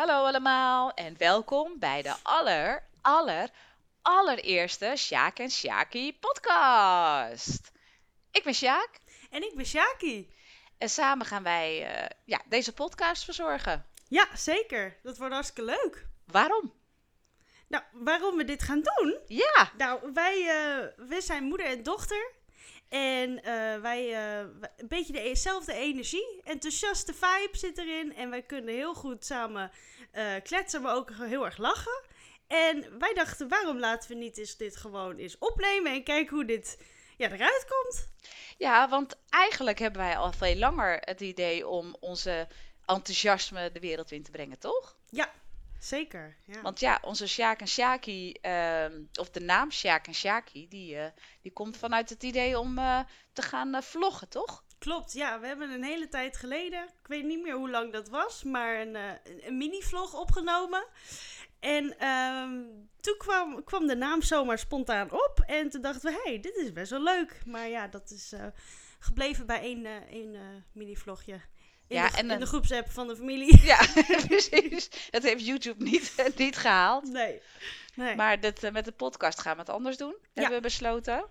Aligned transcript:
Hallo 0.00 0.24
allemaal 0.24 0.94
en 0.94 1.14
welkom 1.18 1.78
bij 1.78 2.02
de 2.02 2.14
aller, 2.22 2.82
aller, 3.00 3.50
allereerste 4.02 4.92
Sjaak 4.96 5.38
en 5.38 5.50
Sjaki 5.50 6.18
podcast. 6.18 7.72
Ik 8.30 8.44
ben 8.44 8.54
Sjaak 8.54 8.90
En 9.30 9.42
ik 9.42 9.54
ben 9.54 9.66
Shaki. 9.66 10.34
en 10.78 10.88
samen 10.88 11.26
gaan 11.26 11.42
wij 11.42 11.86
eh, 11.86 12.16
ja, 12.24 12.40
deze 12.48 12.72
podcast 12.72 13.24
verzorgen. 13.24 13.86
Ja, 14.08 14.36
zeker. 14.36 14.96
Dat 15.02 15.18
wordt 15.18 15.34
hartstikke 15.34 15.70
leuk. 15.70 16.06
Waarom? 16.26 16.72
Nou, 17.68 17.84
waarom 17.92 18.36
we 18.36 18.44
dit 18.44 18.62
gaan 18.62 18.82
doen? 18.82 19.18
Ja, 19.26 19.70
Nou, 19.76 20.12
wij, 20.12 20.48
eh, 20.48 21.06
we 21.08 21.20
zijn 21.20 21.44
moeder 21.44 21.66
en 21.66 21.82
dochter. 21.82 22.32
En 22.90 23.42
eh, 23.42 23.80
wij, 23.80 24.08
wij- 24.60 24.70
een 24.76 24.88
beetje 24.88 25.12
dezelfde 25.12 25.72
energie. 25.72 26.40
Enthousiaste 26.44 27.12
vibe 27.14 27.56
zit 27.58 27.78
erin. 27.78 28.14
En 28.14 28.30
wij 28.30 28.42
kunnen 28.42 28.74
heel 28.74 28.94
goed 28.94 29.24
samen 29.24 29.70
eh, 30.12 30.34
kletsen, 30.42 30.82
maar 30.82 30.94
ook 30.94 31.10
heel 31.12 31.44
erg 31.44 31.56
lachen. 31.56 32.02
En 32.46 32.98
wij 32.98 33.14
dachten, 33.14 33.48
waarom 33.48 33.78
laten 33.78 34.08
we 34.10 34.14
niet 34.16 34.38
eens 34.38 34.56
dit 34.56 34.76
gewoon 34.76 35.16
eens 35.16 35.38
opnemen 35.38 35.92
en 35.92 36.02
kijken 36.04 36.34
hoe 36.36 36.44
dit 36.44 36.78
ja, 37.16 37.30
eruit 37.30 37.66
komt? 37.68 38.08
ja, 38.58 38.88
want 38.88 39.16
eigenlijk 39.28 39.78
hebben 39.78 40.00
wij 40.00 40.16
al 40.16 40.32
veel 40.32 40.56
langer 40.56 40.98
het 41.00 41.20
idee 41.20 41.68
om 41.68 41.96
onze 42.00 42.48
enthousiasme 42.86 43.72
de 43.72 43.80
wereld 43.80 44.10
in 44.10 44.22
te 44.22 44.30
brengen, 44.30 44.58
toch? 44.58 44.96
Ja, 45.10 45.30
zeker. 45.80 46.36
Ja. 46.46 46.60
Want 46.60 46.80
ja, 46.80 46.98
onze 47.02 47.26
Sjaak 47.26 47.60
en 47.60 47.68
Sjaki, 47.68 48.32
ehm, 48.32 49.02
of 49.14 49.30
de 49.30 49.40
naam 49.40 49.70
Sjaak 49.70 50.06
en 50.06 50.14
Sjaki, 50.14 50.68
die, 50.68 50.96
eh, 50.96 51.10
die 51.42 51.52
komt 51.52 51.76
vanuit 51.76 52.08
het 52.08 52.22
idee 52.22 52.58
om 52.58 52.78
eh, 52.78 53.00
te 53.32 53.42
gaan 53.42 53.74
eh, 53.74 53.82
vloggen, 53.82 54.28
toch? 54.28 54.64
Klopt, 54.78 55.12
ja. 55.12 55.40
We 55.40 55.46
hebben 55.46 55.70
een 55.70 55.84
hele 55.84 56.08
tijd 56.08 56.36
geleden, 56.36 56.82
ik 56.82 57.06
weet 57.06 57.24
niet 57.24 57.42
meer 57.42 57.54
hoe 57.54 57.70
lang 57.70 57.92
dat 57.92 58.08
was, 58.08 58.42
maar 58.42 58.80
een, 58.80 58.96
een, 59.46 59.56
mini-vlog 59.56 60.14
opgenomen. 60.14 60.86
En 61.60 61.98
ehm, 61.98 62.62
toen 63.00 63.16
kwam, 63.18 63.64
kwam 63.64 63.86
de 63.86 63.96
naam 63.96 64.22
zomaar 64.22 64.58
spontaan 64.58 65.12
op. 65.12 65.42
En 65.46 65.70
toen 65.70 65.82
dachten 65.82 66.12
we, 66.12 66.20
hé, 66.22 66.30
hey, 66.30 66.40
dit 66.40 66.56
is 66.56 66.72
best 66.72 66.90
wel 66.90 67.02
leuk. 67.02 67.42
Maar 67.46 67.68
ja, 67.68 67.88
dat 67.88 68.10
is 68.10 68.32
gebleven 68.98 69.46
bij 69.46 69.60
één, 69.60 69.86
één 70.08 70.64
mini-vlogje. 70.72 71.40
In, 71.90 71.96
Ja, 71.96 72.08
de, 72.08 72.16
en, 72.16 72.30
in 72.30 72.40
de 72.40 72.46
groepsapp 72.46 72.90
van 72.90 73.06
de 73.08 73.16
familie. 73.16 73.60
Ja, 73.72 73.78
precies. 74.28 74.90
Dat 75.10 75.22
heeft 75.22 75.46
YouTube 75.46 75.84
niet, 75.84 76.14
niet 76.36 76.56
gehaald. 76.56 77.04
Nee. 77.12 77.40
nee. 77.94 78.16
Maar 78.16 78.40
dit, 78.40 78.62
eh, 78.62 78.72
met 78.72 78.84
de 78.84 78.92
podcast 78.92 79.40
gaan 79.40 79.54
we 79.54 79.60
het 79.60 79.70
anders 79.70 79.96
doen, 79.96 80.16
hebben 80.34 80.54
we 80.54 80.60
besloten. 80.60 81.24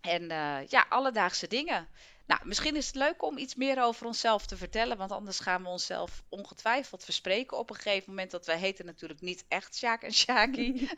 En 0.00 0.30
eh, 0.30 0.66
ja, 0.68 0.86
alledaagse 0.88 1.48
dingen. 1.48 1.88
Nou, 2.26 2.40
misschien 2.44 2.76
is 2.76 2.86
het 2.86 2.94
leuk 2.94 3.22
om 3.22 3.38
iets 3.38 3.54
meer 3.54 3.82
over 3.82 4.06
onszelf 4.06 4.46
te 4.46 4.56
vertellen, 4.56 4.96
want 4.96 5.12
anders 5.12 5.40
gaan 5.40 5.62
we 5.62 5.68
onszelf 5.68 6.22
ongetwijfeld 6.28 7.04
verspreken 7.04 7.58
op 7.58 7.70
een 7.70 7.76
gegeven 7.76 8.08
moment. 8.08 8.30
Dat 8.30 8.46
wij 8.46 8.58
heten 8.58 8.86
natuurlijk 8.86 9.20
niet 9.20 9.44
echt 9.48 9.76
Sjaak 9.76 10.02
en 10.02 10.12
Sjaki. 10.12 10.90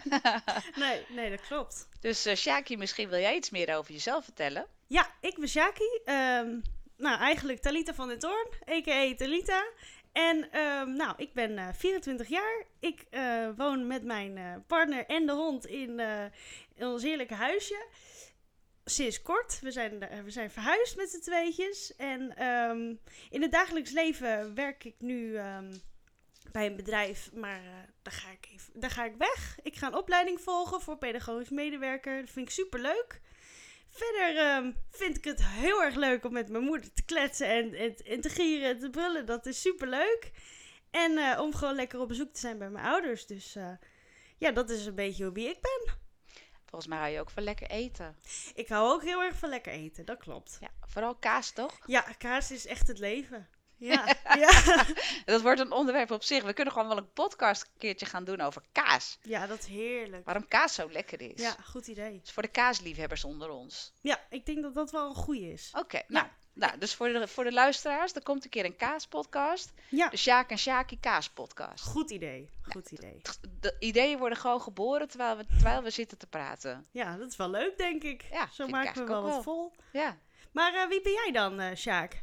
nee, 0.75 1.07
nee, 1.09 1.31
dat 1.31 1.41
klopt. 1.41 1.89
dus 2.01 2.27
Sjaki, 2.35 2.77
misschien 2.77 3.09
wil 3.09 3.19
jij 3.21 3.37
iets 3.37 3.51
meer 3.51 3.77
over 3.77 3.93
jezelf 3.93 4.25
vertellen? 4.25 4.67
Ja, 4.87 5.11
ik 5.21 5.39
ben 5.39 5.49
Shaki. 5.49 6.01
Ehm, 6.05 6.57
nou, 7.05 7.19
eigenlijk 7.19 7.61
Talita 7.61 7.95
van 7.95 8.09
den 8.09 8.19
Toorn, 8.19 8.47
a.k.a. 8.71 9.15
Talita. 9.15 9.65
En 10.13 10.51
ehm, 10.51 10.93
nou, 10.93 11.15
ik 11.17 11.33
ben 11.33 11.59
eh, 11.59 11.69
24 11.73 12.29
jaar. 12.29 12.65
Ik 12.81 13.05
eh, 13.11 13.49
woon 13.57 13.87
met 13.87 14.05
mijn 14.05 14.37
eh, 14.37 14.55
partner 14.67 15.07
en 15.07 15.27
de 15.27 15.33
hond 15.33 15.67
in, 15.67 16.01
eh, 16.01 16.25
ons 16.79 17.03
heerlijke 17.03 17.35
huisje. 17.35 17.87
Sinds 18.85 19.23
kort. 19.23 19.61
We 19.61 19.71
zijn, 19.71 20.03
eh, 20.03 20.21
we 20.21 20.31
zijn 20.31 20.51
verhuisd 20.51 20.97
met 20.97 21.11
z'n 21.11 21.21
tweetjes. 21.21 21.97
En 21.97 22.37
ehm, 22.37 22.95
in 23.31 23.43
het 23.43 23.53
dagelijks 23.53 23.91
leven 23.91 24.55
werk 24.55 24.85
ik 24.85 24.95
nu 24.99 25.37
ehm, 25.37 25.75
bij 26.53 26.67
een 26.67 26.77
bedrijf. 26.77 27.31
Maar 27.33 27.61
eh, 27.61 27.71
daar, 28.03 28.13
ga 28.13 28.31
ik 28.31 28.49
even, 28.55 28.81
daar 28.81 28.91
ga 28.91 29.05
ik 29.05 29.15
weg. 29.19 29.59
Ik 29.63 29.77
ga 29.77 29.87
een 29.87 29.97
opleiding 29.97 30.41
volgen 30.41 30.81
voor 30.81 30.99
pedagogisch 30.99 31.49
medewerker. 31.49 32.21
Dat 32.21 32.31
vind 32.31 32.47
ik 32.47 32.55
super 32.55 32.81
leuk. 32.81 33.21
Verder 33.95 34.37
ehm, 34.37 34.73
vind 34.91 35.17
ik 35.17 35.25
het 35.25 35.45
heel 35.45 35.83
erg 35.83 35.95
leuk 35.95 36.25
om 36.25 36.33
met 36.33 36.49
mijn 36.49 36.65
moeder 36.65 36.93
te 36.93 37.05
kletsen 37.05 37.49
en, 37.49 37.75
en, 37.75 37.97
en 37.97 38.21
te 38.21 38.29
gieren 38.29 38.69
en 38.69 38.79
te 38.79 38.91
brullen. 38.91 39.27
Dat 39.27 39.47
is 39.47 39.61
super 39.61 39.89
leuk. 39.89 40.31
En 40.91 41.19
eh, 41.19 41.41
om 41.41 41.55
gewoon 41.55 41.75
lekker 41.75 42.01
op 42.01 42.09
bezoek 42.09 42.33
te 42.33 42.41
zijn 42.41 42.59
bij 42.59 42.71
mijn 42.71 42.87
ouders. 42.87 43.27
Dus 43.27 43.57
eh, 43.57 43.73
ja, 44.39 44.51
dat 44.51 44.71
is 44.71 44.87
een 44.87 44.95
beetje 44.95 45.33
wie 45.33 45.49
ik 45.49 45.61
ben. 45.61 45.95
Volgens 46.65 46.87
mij 46.87 46.99
hou 46.99 47.11
je 47.11 47.21
ook 47.21 47.31
van 47.31 47.43
lekker 47.43 47.71
eten. 47.71 48.17
Ik 48.55 48.69
hou 48.69 48.93
ook 48.93 49.03
heel 49.03 49.23
erg 49.23 49.37
van 49.37 49.49
lekker 49.49 49.73
eten, 49.73 50.05
dat 50.05 50.19
klopt. 50.19 50.57
Ja, 50.61 50.71
vooral 50.87 51.15
kaas, 51.15 51.51
toch? 51.51 51.79
Ja, 51.87 52.01
kaas 52.19 52.51
is 52.51 52.67
echt 52.67 52.89
het 52.89 52.99
leven. 52.99 53.49
Ja, 53.85 54.07
ja. 54.37 54.85
Dat 55.25 55.43
wordt 55.43 55.61
een 55.61 55.73
onderwerp 55.73 56.11
op 56.11 56.23
zich. 56.23 56.43
We 56.43 56.53
kunnen 56.53 56.73
gewoon 56.73 56.89
wel 56.89 56.97
een 56.97 57.13
podcast 57.13 57.63
een 57.63 57.79
keertje 57.79 58.07
gaan 58.07 58.25
doen 58.25 58.41
over 58.41 58.63
kaas. 58.73 59.19
ja, 59.23 59.47
dat 59.47 59.59
is 59.59 59.67
heerlijk. 59.67 60.25
Waarom 60.25 60.49
kaas 60.49 60.75
zo 60.75 60.91
lekker 60.91 61.21
is. 61.21 61.41
Ja, 61.41 61.57
goed 61.65 61.87
idee. 61.87 62.21
Dus 62.21 62.31
voor 62.33 62.43
de 62.43 62.49
kaasliefhebbers 62.49 63.25
onder 63.25 63.51
ons. 63.51 63.93
Ja, 64.01 64.21
ik 64.31 64.47
denk 64.47 64.63
dat 64.63 64.75
dat 64.75 64.91
wel 64.91 65.09
een 65.09 65.15
goeie 65.15 65.53
is. 65.53 65.71
Oké, 65.79 66.03
nou, 66.09 66.27
nou, 66.53 66.79
dus 66.79 66.95
voor 66.95 67.09
de, 67.09 67.29
voor 67.29 67.45
de 67.45 67.53
luisteraars, 67.53 68.13
er 68.15 68.23
komt 68.23 68.45
een 68.45 68.51
keer 68.51 68.65
een 68.65 68.77
kaaspodcast. 68.77 69.73
Ja, 69.89 70.09
De 70.09 70.17
Sjaak 70.17 70.51
en 70.51 70.59
Sjaki 70.59 71.01
kaaspodcast. 71.01 71.85
goed 71.85 72.11
idee. 72.11 72.51
Goed 72.63 72.91
idee. 72.91 73.21
De 73.61 73.77
ideeën 73.79 74.19
worden 74.19 74.39
gewoon 74.39 74.61
geboren 74.61 75.09
terwijl 75.09 75.37
we, 75.37 75.47
terwijl 75.47 75.83
we 75.83 75.91
zitten 75.91 76.19
te 76.19 76.27
praten. 76.27 76.87
Ja, 76.91 77.17
dat 77.17 77.31
is 77.31 77.37
wel 77.37 77.51
leuk, 77.51 77.79
denk 77.79 78.03
ik. 78.03 78.25
Ja, 78.31 78.49
Zo 78.53 78.67
maken 78.67 79.03
we 79.03 79.09
wel 79.09 79.23
wat 79.23 79.43
vol. 79.43 79.73
Ja, 79.93 80.19
Maar 80.53 80.75
eh, 80.75 80.89
wie 80.89 81.01
ben 81.03 81.13
jij 81.13 81.31
dan, 81.33 81.61
eh 81.61 81.77
Sjaak? 81.77 82.23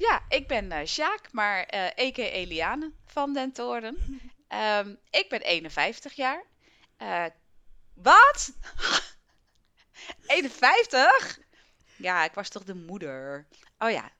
Ja 0.00 0.22
ik 0.28 0.46
ben 0.46 0.72
eh 0.72 0.86
Sjaak, 0.86 1.32
maar 1.32 1.74
a.k.a. 1.74 2.22
Eliane 2.22 2.92
van 3.06 3.32
den 3.32 3.52
Toren. 3.52 3.96
Ehm, 4.48 4.94
ik 5.10 5.28
ben 5.28 5.40
51 5.40 6.12
jaar. 6.12 6.44
Eh, 6.96 7.24
wat? 7.94 8.52
51? 10.26 11.38
Ja, 11.96 12.24
ik 12.24 12.32
was 12.32 12.48
toch 12.48 12.64
de 12.64 12.74
moeder. 12.74 13.46
Oh 13.78 13.90
ja. 13.90 14.10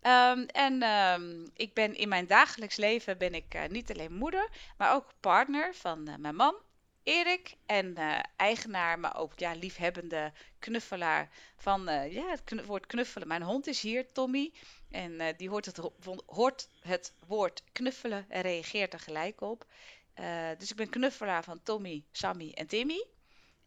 Ehm, 0.00 0.38
en 0.46 0.82
ehm, 0.82 1.46
ik 1.54 1.74
ben 1.74 1.94
in 1.94 2.08
mijn 2.08 2.26
dagelijks 2.26 2.76
leven 2.76 3.18
ben 3.18 3.34
ik 3.34 3.70
niet 3.70 3.90
alleen 3.90 4.12
moeder, 4.14 4.48
maar 4.76 4.94
ook 4.94 5.12
partner 5.20 5.74
van 5.74 6.20
mijn 6.20 6.36
man, 6.36 6.54
Erik. 7.02 7.56
En 7.66 7.94
eigenaar, 8.36 8.98
maar 8.98 9.16
ook 9.16 9.38
ja, 9.38 9.52
liefhebbende 9.52 10.32
knuffelaar 10.58 11.28
van 11.56 11.84
ja, 12.10 12.24
het 12.28 12.66
woord 12.66 12.86
knuffelen. 12.86 13.28
Mijn 13.28 13.42
hond 13.42 13.66
is 13.66 13.80
hier, 13.80 14.12
Tommy. 14.12 14.52
En 14.94 15.20
eh, 15.20 15.36
die 15.36 15.48
hoort 15.48 15.66
het, 15.66 15.80
hoort 16.26 16.68
het 16.80 17.12
woord 17.26 17.62
knuffelen 17.72 18.26
en 18.28 18.42
reageert 18.42 18.92
er 18.92 19.00
gelijk 19.00 19.40
op. 19.40 19.66
Eh, 20.14 20.48
dus 20.58 20.70
ik 20.70 20.76
ben 20.76 20.88
knuffelaar 20.88 21.44
van 21.44 21.62
Tommy, 21.62 22.04
Sammy 22.12 22.52
en 22.52 22.66
Timmy. 22.66 23.06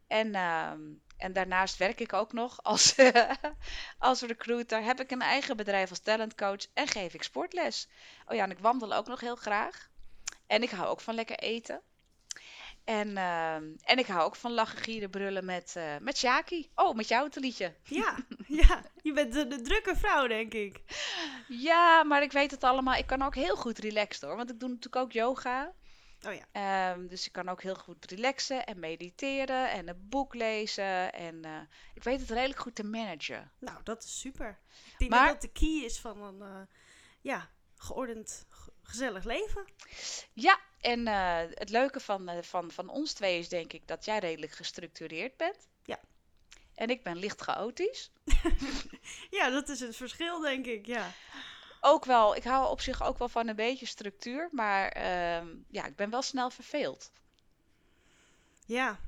En, 0.07 0.35
ehm, 0.35 0.81
en 1.17 1.33
daarnaast 1.33 1.77
werk 1.77 1.99
ik 1.99 2.13
ook 2.13 2.33
nog 2.33 2.63
als, 2.63 2.95
als 3.97 4.21
recruiter. 4.21 4.83
Heb 4.83 4.99
ik 4.99 5.11
een 5.11 5.21
eigen 5.21 5.57
bedrijf 5.57 5.89
als 5.89 5.99
talentcoach 5.99 6.67
en 6.73 6.87
geef 6.87 7.13
ik 7.13 7.23
sportles. 7.23 7.87
Oh 8.27 8.35
ja, 8.35 8.43
en 8.43 8.51
ik 8.51 8.59
wandel 8.59 8.93
ook 8.93 9.07
nog 9.07 9.19
heel 9.19 9.35
graag. 9.35 9.89
En 10.45 10.61
ik 10.63 10.69
hou 10.69 10.87
ook 10.87 11.01
van 11.01 11.15
lekker 11.15 11.39
eten. 11.39 11.81
En, 12.87 13.17
ehm, 13.17 13.63
en 13.83 13.97
ik 13.97 14.05
hou 14.07 14.21
ook 14.23 14.35
van 14.35 14.51
lachen, 14.51 14.77
gieren, 14.77 15.09
brullen 15.09 15.45
met, 15.45 15.73
eh 15.75 15.97
met 16.01 16.17
Shaki. 16.17 16.69
Oh, 16.75 16.95
met 16.95 17.07
jou 17.07 17.25
het 17.25 17.35
liedje. 17.35 17.73
Ja, 17.83 18.17
ja. 18.61 18.81
Je 19.01 19.13
bent 19.13 19.33
de, 19.33 19.47
de 19.47 19.61
drukke 19.61 19.95
vrouw, 19.95 20.27
denk 20.27 20.53
ik. 20.53 20.81
Ja, 21.47 22.03
maar 22.03 22.21
ik 22.21 22.31
weet 22.31 22.51
het 22.51 22.63
allemaal. 22.63 22.95
Ik 22.95 23.05
kan 23.07 23.21
ook 23.21 23.35
heel 23.35 23.55
goed 23.55 23.77
relaxen 23.77 24.27
hoor. 24.27 24.37
Want 24.37 24.49
ik 24.49 24.59
doe 24.59 24.69
natuurlijk 24.69 24.95
ook 25.03 25.11
yoga. 25.11 25.73
Oh 26.27 26.33
ja. 26.33 26.45
Ehm, 26.91 27.07
dus 27.07 27.25
ik 27.25 27.31
kan 27.31 27.49
ook 27.49 27.61
heel 27.61 27.75
goed 27.75 28.11
relaxen 28.11 28.65
en 28.65 28.79
mediteren 28.79 29.71
en 29.71 29.87
een 29.89 30.07
boek 30.09 30.33
lezen. 30.33 31.13
En 31.13 31.45
eh, 31.45 31.51
ik 31.93 32.03
weet 32.03 32.19
het 32.19 32.29
redelijk 32.29 32.59
goed 32.59 32.75
te 32.75 32.83
managen. 32.83 33.51
Nou, 33.59 33.77
dat 33.83 34.03
is 34.03 34.19
super. 34.19 34.59
Ik 34.91 34.95
denk 34.97 35.11
Maar- 35.11 35.27
dat 35.27 35.41
de 35.41 35.51
key 35.51 35.81
is 35.85 35.99
van 35.99 36.21
een 36.23 36.41
eh, 36.41 36.61
ja, 37.21 37.49
geordend, 37.75 38.45
gezellig 38.87 39.23
leven. 39.23 39.65
Ja, 40.33 40.59
en 40.81 41.07
eh, 41.07 41.39
het 41.53 41.69
leuke 41.69 41.99
van, 41.99 42.29
eh, 42.29 42.41
van, 42.41 42.71
van 42.71 42.89
ons 42.89 43.13
twee 43.13 43.39
is 43.39 43.49
denk 43.49 43.73
ik 43.73 43.87
dat 43.87 44.05
jij 44.05 44.19
redelijk 44.19 44.51
gestructureerd 44.51 45.37
bent. 45.37 45.67
Ja. 45.83 45.99
En 46.75 46.89
ik 46.89 47.03
ben 47.03 47.17
licht 47.17 47.41
chaotisch. 47.41 48.11
Ja, 49.29 49.49
dat 49.49 49.69
is 49.69 49.79
het 49.79 49.95
verschil, 49.95 50.39
denk 50.39 50.65
ik. 50.65 50.85
Ja. 50.85 51.11
Ook 51.81 52.05
wel, 52.05 52.35
ik 52.35 52.43
hou 52.43 52.69
op 52.69 52.81
zich 52.81 53.03
ook 53.03 53.17
wel 53.17 53.29
van 53.29 53.47
een 53.47 53.55
beetje 53.55 53.85
structuur, 53.85 54.49
maar 54.51 54.89
ehm, 54.89 55.47
ja, 55.69 55.85
ik 55.85 55.95
ben 55.95 56.09
wel 56.09 56.21
snel 56.21 56.49
verveeld. 56.49 57.11
Ja. 58.65 58.99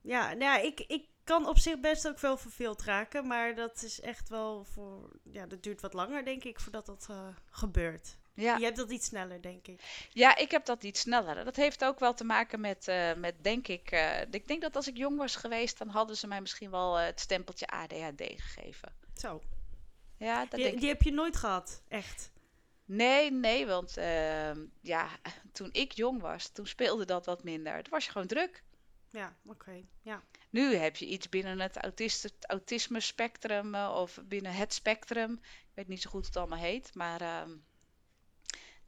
Ja, 0.00 0.26
nou 0.26 0.38
ja 0.38 0.58
ik, 0.58 0.80
ik 0.80 1.04
kan 1.28 1.46
op 1.46 1.58
zich 1.58 1.80
best 1.80 2.08
ook 2.08 2.18
wel 2.18 2.36
verveeld 2.36 2.82
raken. 2.82 3.26
Maar 3.26 3.54
dat 3.54 3.82
is 3.82 4.00
echt 4.00 4.28
wel 4.28 4.64
voor... 4.64 5.10
Ja, 5.22 5.46
dat 5.46 5.62
duurt 5.62 5.80
wat 5.80 5.92
langer, 5.92 6.24
denk 6.24 6.44
ik, 6.44 6.60
voordat 6.60 6.86
dat 6.86 7.06
eh, 7.10 7.28
gebeurt. 7.50 8.16
Ja. 8.38 8.56
Je 8.56 8.64
hebt 8.64 8.76
dat 8.76 8.90
iets 8.90 9.06
sneller, 9.06 9.42
denk 9.42 9.66
ik. 9.66 10.06
Ja, 10.12 10.36
ik 10.36 10.50
heb 10.50 10.64
dat 10.64 10.84
iets 10.84 11.00
sneller. 11.00 11.44
Dat 11.44 11.56
heeft 11.56 11.84
ook 11.84 11.98
wel 11.98 12.14
te 12.14 12.24
maken 12.24 12.60
met, 12.60 12.88
eh, 12.88 13.14
met 13.14 13.34
denk 13.44 13.68
ik, 13.68 13.90
eh, 13.90 14.20
ik 14.30 14.48
denk 14.48 14.60
dat 14.60 14.76
als 14.76 14.88
ik 14.88 14.96
jong 14.96 15.18
was 15.18 15.36
geweest, 15.36 15.78
dan 15.78 15.88
hadden 15.88 16.16
ze 16.16 16.26
mij 16.26 16.40
misschien 16.40 16.70
wel 16.70 16.98
eh, 16.98 17.04
het 17.04 17.20
stempeltje 17.20 17.66
ADHD 17.66 18.22
gegeven. 18.36 18.92
Zo. 19.14 19.42
Ja, 20.18 20.40
dat 20.40 20.50
Die, 20.50 20.64
denk 20.64 20.80
die 20.80 20.88
heb 20.88 21.02
je 21.02 21.12
nooit 21.12 21.36
gehad, 21.36 21.82
echt. 21.88 22.30
Nee, 22.84 23.30
nee, 23.32 23.66
want 23.66 23.96
ehm, 23.96 24.64
ja, 24.80 25.08
toen 25.52 25.68
ik 25.72 25.92
jong 25.92 26.20
was, 26.20 26.48
toen 26.48 26.66
speelde 26.66 27.04
dat 27.04 27.26
wat 27.26 27.44
minder. 27.44 27.82
Toen 27.82 27.92
was 27.92 28.04
je 28.04 28.10
gewoon 28.10 28.26
druk. 28.26 28.62
Ja, 29.10 29.36
oké. 29.46 29.84
Ja. 30.02 30.22
Nu 30.50 30.74
heb 30.74 30.96
je 30.96 31.06
iets 31.06 31.28
binnen 31.28 31.60
het 31.60 31.76
autisme 32.40 33.00
spectrum 33.00 33.74
of 33.74 34.18
binnen 34.24 34.52
het 34.52 34.74
spectrum. 34.74 35.32
Ik 35.42 35.74
weet 35.74 35.88
niet 35.88 36.02
zo 36.02 36.10
goed 36.10 36.20
hoe 36.20 36.28
het 36.28 36.36
allemaal 36.36 36.58
heet, 36.58 36.94
maar 36.94 37.20
ehm, 37.20 37.50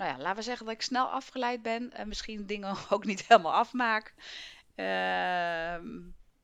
nou 0.01 0.13
ja, 0.13 0.19
laten 0.19 0.37
we 0.37 0.43
zeggen 0.43 0.67
dat 0.67 0.75
ik 0.75 0.83
snel 0.83 1.07
afgeleid 1.07 1.63
ben 1.63 1.93
en 1.93 2.09
misschien 2.09 2.47
dingen 2.47 2.77
ook 2.91 3.05
niet 3.05 3.27
helemaal 3.27 3.55
afmaak. 3.55 4.15
Ehm, 4.75 5.87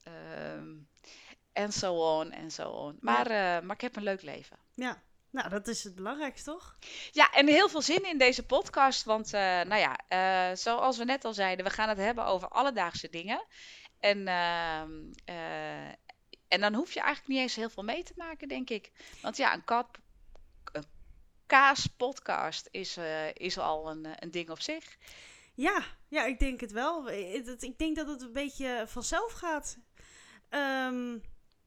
ehm, 0.02 0.74
en 1.52 1.72
zo 1.72 1.94
on 2.18 2.30
en 2.30 2.50
zo 2.50 2.68
on. 2.68 2.96
Maar, 3.00 3.26
eh, 3.26 3.62
maar 3.62 3.74
ik 3.74 3.80
heb 3.80 3.96
een 3.96 4.02
leuk 4.02 4.22
leven. 4.22 4.58
Ja, 4.74 5.02
nou 5.30 5.48
dat 5.48 5.68
is 5.68 5.84
het 5.84 5.94
belangrijkste 5.94 6.50
toch? 6.50 6.76
Ja, 7.10 7.32
en 7.32 7.46
heel 7.46 7.68
veel 7.68 7.82
zin 7.82 8.04
in 8.04 8.18
deze 8.18 8.46
podcast. 8.46 9.04
Want 9.04 9.26
uh, 9.34 9.40
nou 9.40 9.76
ja, 9.76 9.98
uh, 10.50 10.56
zoals 10.56 10.98
we 10.98 11.04
net 11.04 11.24
al 11.24 11.34
zeiden, 11.34 11.64
we 11.64 11.70
gaan 11.70 11.88
het 11.88 11.98
hebben 11.98 12.26
over 12.26 12.48
alledaagse 12.48 13.10
dingen. 13.10 13.46
En, 14.00 14.28
ehm, 14.28 14.90
en 16.48 16.60
dan 16.60 16.74
hoef 16.74 16.92
je 16.92 17.00
eigenlijk 17.00 17.28
niet 17.28 17.38
eens 17.38 17.56
heel 17.56 17.70
veel 17.70 17.82
mee 17.82 18.02
te 18.02 18.12
maken, 18.16 18.48
denk 18.48 18.70
ik. 18.70 18.92
Want 19.22 19.36
ja, 19.36 19.54
een 19.54 19.64
kap, 19.64 19.98
kaaspodcast 21.46 22.68
is, 22.70 22.98
uh, 22.98 23.34
is 23.34 23.58
al 23.58 23.90
een, 23.90 24.06
een 24.18 24.30
ding 24.30 24.50
op 24.50 24.60
zich. 24.60 24.96
Ja, 25.54 25.84
ja, 26.08 26.24
ik 26.24 26.38
denk 26.38 26.60
het 26.60 26.72
wel. 26.72 27.10
Ik 27.10 27.78
denk 27.78 27.96
dat 27.96 28.08
het 28.08 28.22
een 28.22 28.32
beetje 28.32 28.84
vanzelf 28.86 29.32
gaat. 29.32 29.78
Um, 30.50 31.22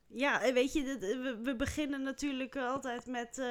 ja, 0.08 0.54
weet 0.54 0.74
je, 0.74 0.98
we, 1.44 1.56
beginnen 1.56 2.02
natuurlijk 2.02 2.56
altijd 2.56 3.06
met 3.06 3.42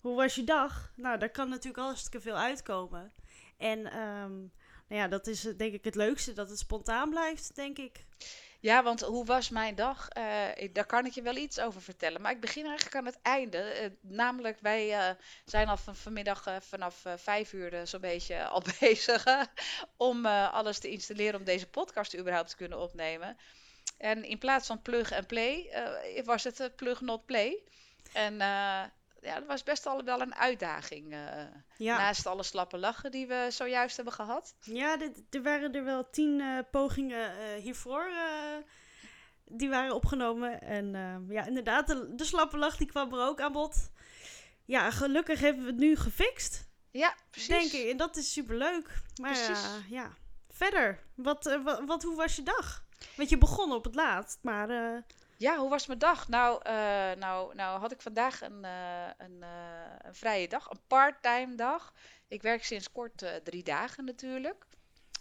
hoe 0.00 0.16
was 0.16 0.34
je 0.34 0.44
dag? 0.44 0.92
Nou, 0.96 1.18
daar 1.18 1.30
kan 1.30 1.48
natuurlijk 1.48 1.84
hartstikke 1.84 2.20
veel 2.20 2.36
uitkomen. 2.36 3.12
En 3.56 3.98
um, 3.98 4.52
nou 4.88 5.00
ja, 5.00 5.08
dat 5.08 5.26
is 5.26 5.40
denk 5.40 5.72
ik 5.72 5.84
het 5.84 5.94
leukste, 5.94 6.32
dat 6.32 6.48
het 6.48 6.58
spontaan 6.58 7.10
blijft, 7.10 7.54
denk 7.54 7.78
ik. 7.78 8.04
Ja, 8.60 8.82
want 8.82 9.00
hoe 9.00 9.24
was 9.24 9.48
mijn 9.48 9.74
dag? 9.74 10.08
Uh, 10.18 10.68
daar 10.72 10.86
kan 10.86 11.06
ik 11.06 11.12
je 11.12 11.22
wel 11.22 11.36
iets 11.36 11.60
over 11.60 11.82
vertellen. 11.82 12.20
Maar 12.20 12.32
ik 12.32 12.40
begin 12.40 12.66
eigenlijk 12.66 12.96
aan 12.96 13.06
het 13.06 13.18
einde. 13.22 13.82
Uh, 13.82 14.12
namelijk, 14.12 14.58
wij 14.60 14.88
uh, 14.88 15.10
zijn 15.44 15.68
al 15.68 15.76
van 15.76 15.96
vanmiddag 15.96 16.58
vanaf 16.60 17.02
vijf 17.16 17.52
uur 17.52 17.86
zo'n 17.86 18.00
beetje 18.00 18.44
al 18.54 18.62
bezig 18.80 19.24
om 19.96 20.26
alles 20.26 20.78
te 20.78 20.90
installeren 20.90 21.38
om 21.38 21.44
deze 21.44 21.66
podcast 21.66 22.16
überhaupt 22.16 22.50
te 22.50 22.56
kunnen 22.56 22.80
opnemen. 22.80 23.36
En 23.98 24.24
in 24.24 24.38
plaats 24.38 24.66
van 24.66 24.82
plug 24.82 25.10
en 25.10 25.26
play 25.26 25.70
was 26.24 26.44
het 26.44 26.76
plug 26.76 27.00
not 27.00 27.26
play. 27.26 27.62
En 28.12 28.40
ja, 29.20 29.34
dat 29.34 29.46
was 29.46 29.62
best 29.62 29.86
al 29.86 30.04
wel 30.04 30.20
een 30.20 30.34
uitdaging. 30.34 31.12
Uh, 31.12 31.96
Naast 31.96 32.26
alle 32.26 32.42
slappe 32.42 32.78
lachen 32.78 33.10
die 33.10 33.26
we 33.26 33.46
zojuist 33.50 33.96
hebben 33.96 34.14
gehad. 34.14 34.54
Ja, 34.60 34.98
er 35.30 35.42
waren 35.42 35.74
er 35.74 35.84
wel 35.84 36.10
tien 36.10 36.38
uh, 36.38 36.58
pogingen 36.70 37.30
uh, 37.30 37.62
hiervoor 37.62 38.10
die 39.44 39.68
waren 39.68 39.94
opgenomen. 39.94 40.60
En 40.60 40.92
ja, 41.28 41.44
inderdaad, 41.46 41.86
de, 41.86 42.14
de, 42.14 42.24
slappe 42.24 42.58
lach 42.58 42.76
die 42.76 42.86
kwam 42.86 43.14
er 43.14 43.26
ook 43.26 43.40
aan 43.40 43.52
bod. 43.52 43.90
Ja, 44.64 44.90
gelukkig 44.90 45.40
hebben 45.40 45.64
we 45.64 45.70
het 45.70 45.78
nu 45.78 45.96
gefixt. 45.96 46.68
Ja, 46.90 47.14
precies. 47.30 47.48
Denk 47.48 47.72
ik. 47.72 47.90
En 47.90 47.96
dat 47.96 48.16
is 48.16 48.32
superleuk. 48.32 49.02
Maar 49.20 49.36
ja, 49.88 50.12
verder. 50.50 51.02
Wat, 51.14 51.58
wat, 51.64 51.82
wat, 51.86 52.02
hoe 52.02 52.16
was 52.16 52.36
je 52.36 52.42
dag? 52.42 52.84
Want 53.16 53.28
je 53.28 53.38
begon 53.38 53.72
op 53.72 53.84
het 53.84 53.94
laatst, 53.94 54.38
maar... 54.42 55.04
Ja, 55.38 55.58
hoe 55.58 55.70
was 55.70 55.86
mijn 55.86 55.98
dag? 55.98 56.28
Nou, 56.28 56.60
uh, 56.66 56.72
nou, 57.12 57.54
nou 57.54 57.80
had 57.80 57.92
ik 57.92 58.00
vandaag 58.00 58.40
een, 58.40 58.64
uh, 58.64 59.08
een, 59.18 59.36
uh, 59.40 59.48
een, 59.98 60.14
vrije 60.14 60.48
dag, 60.48 60.70
een 60.70 60.80
parttime 60.86 61.54
dag. 61.54 61.92
Ik 62.28 62.42
werk 62.42 62.64
sinds 62.64 62.92
kort 62.92 63.24
drie 63.44 63.62
dagen 63.62 64.04
natuurlijk. 64.04 64.66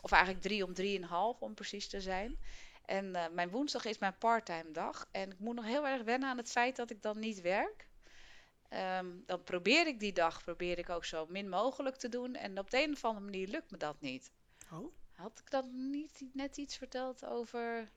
Of 0.01 0.11
eigenlijk 0.11 0.43
drie 0.43 0.63
om 0.63 0.73
drieënhalf 0.73 1.41
om 1.41 1.53
precies 1.53 1.87
te 1.87 2.01
zijn. 2.01 2.39
En 2.85 3.11
mijn 3.11 3.49
woensdag 3.49 3.85
is 3.85 3.97
mijn 3.97 4.17
parttime 4.17 4.71
dag. 4.71 5.07
En 5.11 5.31
ik 5.31 5.39
moet 5.39 5.55
nog 5.55 5.65
heel 5.65 5.87
erg 5.87 6.03
wennen 6.03 6.29
aan 6.29 6.37
het 6.37 6.51
feit 6.51 6.75
dat 6.75 6.89
ik 6.89 7.01
dan 7.01 7.19
niet 7.19 7.41
werk. 7.41 7.87
Um, 8.69 9.23
dan 9.25 9.43
probeer 9.43 9.87
ik 9.87 9.99
die 9.99 10.13
dag 10.13 10.43
probeer 10.43 10.77
ik 10.77 10.89
ook 10.89 11.05
zo 11.05 11.25
min 11.29 11.49
mogelijk 11.49 11.95
te 11.95 12.09
doen. 12.09 12.35
En 12.35 12.59
op 12.59 12.69
de 12.69 12.83
een 12.83 12.93
of 12.93 13.05
andere 13.05 13.25
manier 13.25 13.47
lukt 13.47 13.71
me 13.71 13.77
dat 13.77 14.01
niet. 14.01 14.31
Oh. 14.71 14.93
Had 15.11 15.39
ik 15.39 15.51
dan 15.51 15.89
niet 15.89 16.23
net 16.33 16.57
iets 16.57 16.77
verteld 16.77 17.25
over 17.25 17.91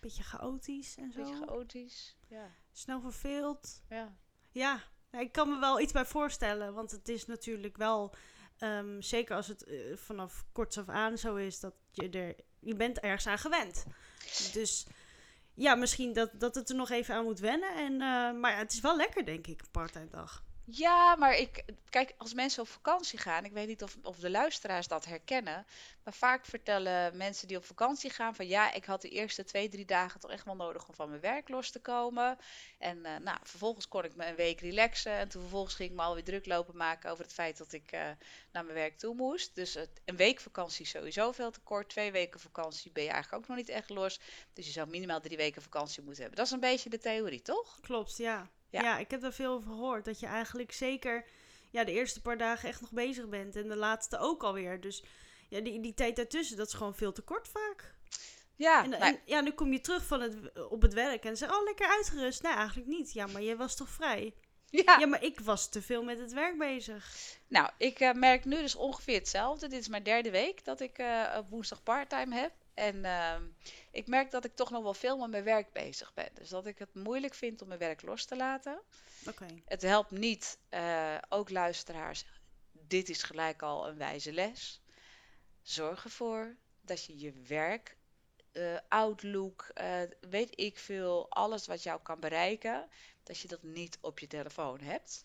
Beetje 0.00 0.22
chaotisch 0.22 0.96
en 0.96 1.12
zo. 1.12 1.18
Beetje 1.18 1.46
chaotisch, 1.46 2.16
ja. 2.28 2.50
Snel 2.72 3.00
verveeld. 3.00 3.82
Ja. 3.88 4.16
Ja, 4.50 4.82
ik 5.10 5.32
kan 5.32 5.48
me 5.48 5.58
wel 5.58 5.80
iets 5.80 5.92
bij 5.92 6.04
voorstellen. 6.04 6.74
Want 6.74 6.90
het 6.90 7.08
is 7.08 7.26
natuurlijk 7.26 7.76
wel, 7.76 8.14
um, 8.60 9.02
zeker 9.02 9.36
als 9.36 9.46
het 9.46 9.68
uh, 9.68 9.96
vanaf 9.96 10.44
korts 10.52 10.78
af 10.78 10.88
aan 10.88 11.18
zo 11.18 11.34
is, 11.34 11.60
dat 11.60 11.74
je 11.90 12.10
er, 12.10 12.34
je 12.60 12.74
bent 12.74 12.98
ergens 12.98 13.26
aan 13.26 13.38
gewend. 13.38 13.84
Dus 14.52 14.86
ja, 15.54 15.74
misschien 15.74 16.12
dat, 16.12 16.30
dat 16.40 16.54
het 16.54 16.68
er 16.68 16.76
nog 16.76 16.90
even 16.90 17.14
aan 17.14 17.24
moet 17.24 17.38
wennen. 17.38 17.74
En, 17.74 17.92
uh, 17.92 18.40
maar 18.40 18.50
ja, 18.50 18.58
het 18.58 18.72
is 18.72 18.80
wel 18.80 18.96
lekker, 18.96 19.24
denk 19.24 19.46
ik, 19.46 19.60
een 19.60 19.70
part-time 19.70 20.08
dag. 20.08 20.44
Ja, 20.68 21.16
maar 21.16 21.36
ik, 21.36 21.64
kijk, 21.90 22.14
als 22.18 22.34
mensen 22.34 22.62
op 22.62 22.68
vakantie 22.68 23.18
gaan, 23.18 23.44
ik 23.44 23.52
weet 23.52 23.66
niet 23.66 23.82
of, 23.82 23.96
of 24.02 24.18
de 24.18 24.30
luisteraars 24.30 24.88
dat 24.88 25.04
herkennen, 25.04 25.66
maar 26.04 26.14
vaak 26.14 26.46
vertellen 26.46 27.16
mensen 27.16 27.48
die 27.48 27.56
op 27.56 27.64
vakantie 27.64 28.10
gaan 28.10 28.34
van 28.34 28.46
ja, 28.46 28.72
ik 28.72 28.84
had 28.84 29.02
de 29.02 29.08
eerste 29.08 29.44
twee, 29.44 29.68
drie 29.68 29.84
dagen 29.84 30.20
toch 30.20 30.30
echt 30.30 30.44
wel 30.44 30.56
nodig 30.56 30.88
om 30.88 30.94
van 30.94 31.08
mijn 31.08 31.20
werk 31.20 31.48
los 31.48 31.70
te 31.70 31.80
komen. 31.80 32.38
En 32.78 32.96
uh, 32.98 33.16
nou, 33.16 33.38
vervolgens 33.42 33.88
kon 33.88 34.04
ik 34.04 34.16
me 34.16 34.26
een 34.26 34.34
week 34.34 34.60
relaxen 34.60 35.12
en 35.12 35.28
toen 35.28 35.40
vervolgens 35.40 35.74
ging 35.74 35.90
ik 35.90 35.96
me 35.96 36.02
alweer 36.02 36.24
druk 36.24 36.46
lopen 36.46 36.76
maken 36.76 37.10
over 37.10 37.24
het 37.24 37.34
feit 37.34 37.58
dat 37.58 37.72
ik 37.72 37.92
uh, 37.92 38.00
naar 38.52 38.64
mijn 38.64 38.74
werk 38.74 38.98
toe 38.98 39.14
moest. 39.14 39.54
Dus 39.54 39.74
een 40.04 40.16
week 40.16 40.40
vakantie 40.40 40.86
sowieso 40.86 41.32
veel 41.32 41.50
te 41.50 41.60
kort, 41.60 41.88
twee 41.88 42.12
weken 42.12 42.40
vakantie 42.40 42.92
ben 42.92 43.02
je 43.04 43.10
eigenlijk 43.10 43.42
ook 43.42 43.48
nog 43.48 43.58
niet 43.58 43.68
echt 43.68 43.90
los. 43.90 44.20
Dus 44.52 44.66
je 44.66 44.72
zou 44.72 44.88
minimaal 44.88 45.20
drie 45.20 45.36
weken 45.36 45.62
vakantie 45.62 46.02
moeten 46.02 46.20
hebben. 46.22 46.38
Dat 46.38 46.46
is 46.46 46.52
een 46.52 46.70
beetje 46.70 46.90
de 46.90 46.98
theorie, 46.98 47.42
toch? 47.42 47.80
Klopt, 47.80 48.16
ja. 48.16 48.50
Ja. 48.70 48.98
ik 48.98 49.10
heb 49.10 49.22
er 49.22 49.32
veel 49.32 49.52
over 49.52 49.70
gehoord. 49.70 50.04
Dat 50.04 50.20
je 50.20 50.26
eigenlijk 50.26 50.72
zeker 50.72 51.24
ja, 51.70 51.84
de 51.84 51.92
eerste 51.92 52.20
paar 52.20 52.38
dagen 52.38 52.68
echt 52.68 52.80
nog 52.80 52.92
bezig 52.92 53.28
bent. 53.28 53.56
En 53.56 53.68
de 53.68 53.76
laatste 53.76 54.18
ook 54.18 54.42
alweer. 54.42 54.80
Dus 54.80 55.04
ja, 55.48 55.60
die, 55.60 55.80
die 55.80 55.94
tijd 55.94 56.16
daartussen, 56.16 56.56
dat 56.56 56.66
is 56.66 56.74
gewoon 56.74 56.94
veel 56.94 57.12
te 57.12 57.22
kort 57.22 57.48
vaak. 57.48 57.94
Ja, 58.56 58.84
en, 58.84 58.92
en, 58.92 59.20
ja, 59.24 59.40
nu 59.40 59.50
kom 59.50 59.72
je 59.72 59.80
terug 59.80 60.04
van 60.06 60.20
het, 60.20 60.36
op 60.68 60.82
het 60.82 60.94
werk 60.94 61.24
en 61.24 61.36
zeg, 61.36 61.56
oh, 61.56 61.64
lekker 61.64 61.88
uitgerust. 61.88 62.42
Nee, 62.42 62.52
eigenlijk 62.52 62.88
niet. 62.88 63.12
Ja, 63.12 63.26
maar 63.26 63.42
je 63.42 63.56
was 63.56 63.76
toch 63.76 63.88
vrij? 63.88 64.34
Ja. 64.70 64.98
ja, 64.98 65.06
maar 65.06 65.22
ik 65.22 65.40
was 65.40 65.68
te 65.68 65.82
veel 65.82 66.02
met 66.02 66.18
het 66.18 66.32
werk 66.32 66.58
bezig. 66.58 67.14
Nou, 67.48 67.70
ik 67.78 68.00
uh, 68.00 68.12
merk 68.12 68.44
nu 68.44 68.56
dus 68.56 68.76
ongeveer 68.76 69.18
hetzelfde. 69.18 69.68
Dit 69.68 69.80
is 69.80 69.88
mijn 69.88 70.02
derde 70.02 70.30
week 70.30 70.64
dat 70.64 70.80
ik 70.80 70.98
uh, 70.98 71.38
woensdag 71.48 71.82
parttime 71.82 72.34
heb. 72.34 72.52
En 72.76 72.96
uh, 72.96 73.36
ik 73.90 74.06
merk 74.06 74.30
dat 74.30 74.44
ik 74.44 74.54
toch 74.54 74.70
nog 74.70 74.82
wel 74.82 74.94
veel 74.94 75.18
met 75.18 75.30
mijn 75.30 75.44
werk 75.44 75.72
bezig 75.72 76.14
ben. 76.14 76.28
Dus 76.34 76.48
dat 76.48 76.66
ik 76.66 76.78
het 76.78 76.94
moeilijk 76.94 77.34
vind 77.34 77.62
om 77.62 77.68
mijn 77.68 77.80
werk 77.80 78.02
los 78.02 78.24
te 78.24 78.36
laten. 78.36 78.82
Okay. 79.28 79.62
Het 79.66 79.82
helpt 79.82 80.10
niet, 80.10 80.58
uh, 80.70 81.18
ook 81.28 81.50
luisteraars, 81.50 82.24
dit 82.72 83.08
is 83.08 83.22
gelijk 83.22 83.62
al 83.62 83.88
een 83.88 83.96
wijze 83.96 84.32
les. 84.32 84.82
Zorg 85.62 86.04
ervoor 86.04 86.56
dat 86.80 87.04
je 87.04 87.18
je 87.18 87.32
werk, 87.32 87.96
uh, 88.52 88.78
Outlook, 88.88 89.70
uh, 89.74 90.00
weet 90.20 90.60
ik 90.60 90.78
veel, 90.78 91.30
alles 91.30 91.66
wat 91.66 91.82
jou 91.82 92.00
kan 92.02 92.20
bereiken, 92.20 92.88
dat 93.22 93.38
je 93.38 93.48
dat 93.48 93.62
niet 93.62 93.98
op 94.00 94.18
je 94.18 94.26
telefoon 94.26 94.80
hebt. 94.80 95.24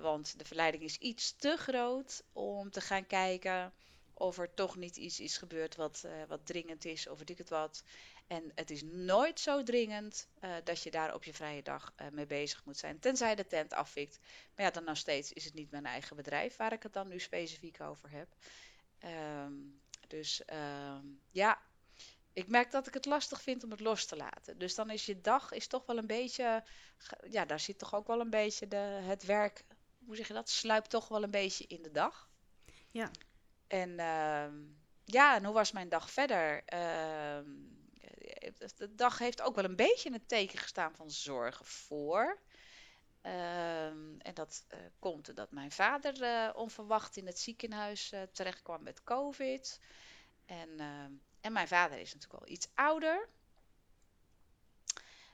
want 0.00 0.38
de 0.38 0.44
verleiding 0.44 0.82
is 0.82 0.98
iets 0.98 1.36
te 1.36 1.56
groot 1.56 2.24
om 2.32 2.70
te 2.70 2.80
gaan 2.80 3.06
kijken 3.06 3.72
of 4.18 4.38
er 4.38 4.54
toch 4.54 4.76
niet 4.76 4.96
iets 4.96 5.20
is 5.20 5.36
gebeurd 5.36 5.76
wat, 5.76 6.02
uh, 6.06 6.12
wat 6.28 6.46
dringend 6.46 6.84
is 6.84 7.08
of 7.08 7.18
weet 7.18 7.30
ik 7.30 7.38
het 7.38 7.48
wat. 7.48 7.82
En 8.26 8.52
het 8.54 8.70
is 8.70 8.82
nooit 8.82 9.40
zo 9.40 9.62
dringend 9.62 10.28
uh, 10.40 10.54
dat 10.64 10.82
je 10.82 10.90
daar 10.90 11.14
op 11.14 11.24
je 11.24 11.34
vrije 11.34 11.62
dag 11.62 11.92
uh, 12.00 12.08
mee 12.08 12.26
bezig 12.26 12.64
moet 12.64 12.76
zijn. 12.76 12.98
Tenzij 12.98 13.34
de 13.34 13.46
tent 13.46 13.72
afvikt. 13.72 14.18
Maar 14.54 14.64
ja, 14.64 14.70
dan 14.70 14.84
nog 14.84 14.96
steeds 14.96 15.32
is 15.32 15.44
het 15.44 15.54
niet 15.54 15.70
mijn 15.70 15.86
eigen 15.86 16.16
bedrijf 16.16 16.56
waar 16.56 16.72
ik 16.72 16.82
het 16.82 16.92
dan 16.92 17.08
nu 17.08 17.18
specifiek 17.18 17.80
over 17.80 18.10
heb. 18.10 18.28
Um, 19.44 19.80
dus 20.08 20.42
um, 20.52 21.20
ja, 21.30 21.62
ik 22.32 22.48
merk 22.48 22.70
dat 22.70 22.86
ik 22.86 22.94
het 22.94 23.06
lastig 23.06 23.42
vind 23.42 23.64
om 23.64 23.70
het 23.70 23.80
los 23.80 24.06
te 24.06 24.16
laten. 24.16 24.58
Dus 24.58 24.74
dan 24.74 24.90
is 24.90 25.06
je 25.06 25.20
dag 25.20 25.52
is 25.52 25.66
toch 25.66 25.86
wel 25.86 25.98
een 25.98 26.06
beetje, 26.06 26.64
ja, 27.30 27.44
daar 27.44 27.60
zit 27.60 27.78
toch 27.78 27.94
ook 27.94 28.06
wel 28.06 28.20
een 28.20 28.30
beetje 28.30 28.68
de, 28.68 28.76
het 28.76 29.24
werk, 29.24 29.64
hoe 30.04 30.16
zeg 30.16 30.28
je 30.28 30.34
dat, 30.34 30.50
sluipt 30.50 30.90
toch 30.90 31.08
wel 31.08 31.22
een 31.22 31.30
beetje 31.30 31.64
in 31.66 31.82
de 31.82 31.90
dag. 31.90 32.30
Ja. 32.90 33.10
En 33.68 33.90
uh, 33.90 34.46
ja, 35.04 35.36
en 35.36 35.44
hoe 35.44 35.54
was 35.54 35.72
mijn 35.72 35.88
dag 35.88 36.10
verder? 36.10 36.54
Uh, 36.54 37.38
de 38.76 38.94
dag 38.94 39.18
heeft 39.18 39.40
ook 39.42 39.54
wel 39.54 39.64
een 39.64 39.76
beetje 39.76 40.08
in 40.08 40.14
het 40.14 40.28
teken 40.28 40.58
gestaan 40.58 40.94
van 40.94 41.10
zorgen 41.10 41.64
voor. 41.64 42.38
Uh, 43.22 43.86
en 43.86 44.34
dat 44.34 44.66
uh, 44.74 44.78
komt 44.98 45.28
omdat 45.28 45.52
mijn 45.52 45.72
vader 45.72 46.22
uh, 46.22 46.50
onverwacht 46.54 47.16
in 47.16 47.26
het 47.26 47.38
ziekenhuis 47.38 48.12
uh, 48.12 48.22
terecht 48.22 48.62
kwam 48.62 48.82
met 48.82 49.04
COVID. 49.04 49.80
En, 50.46 50.80
en 51.40 51.52
mijn 51.52 51.68
vader 51.68 51.98
is 51.98 52.14
natuurlijk 52.14 52.42
al 52.42 52.48
iets 52.48 52.68
ouder. 52.74 53.28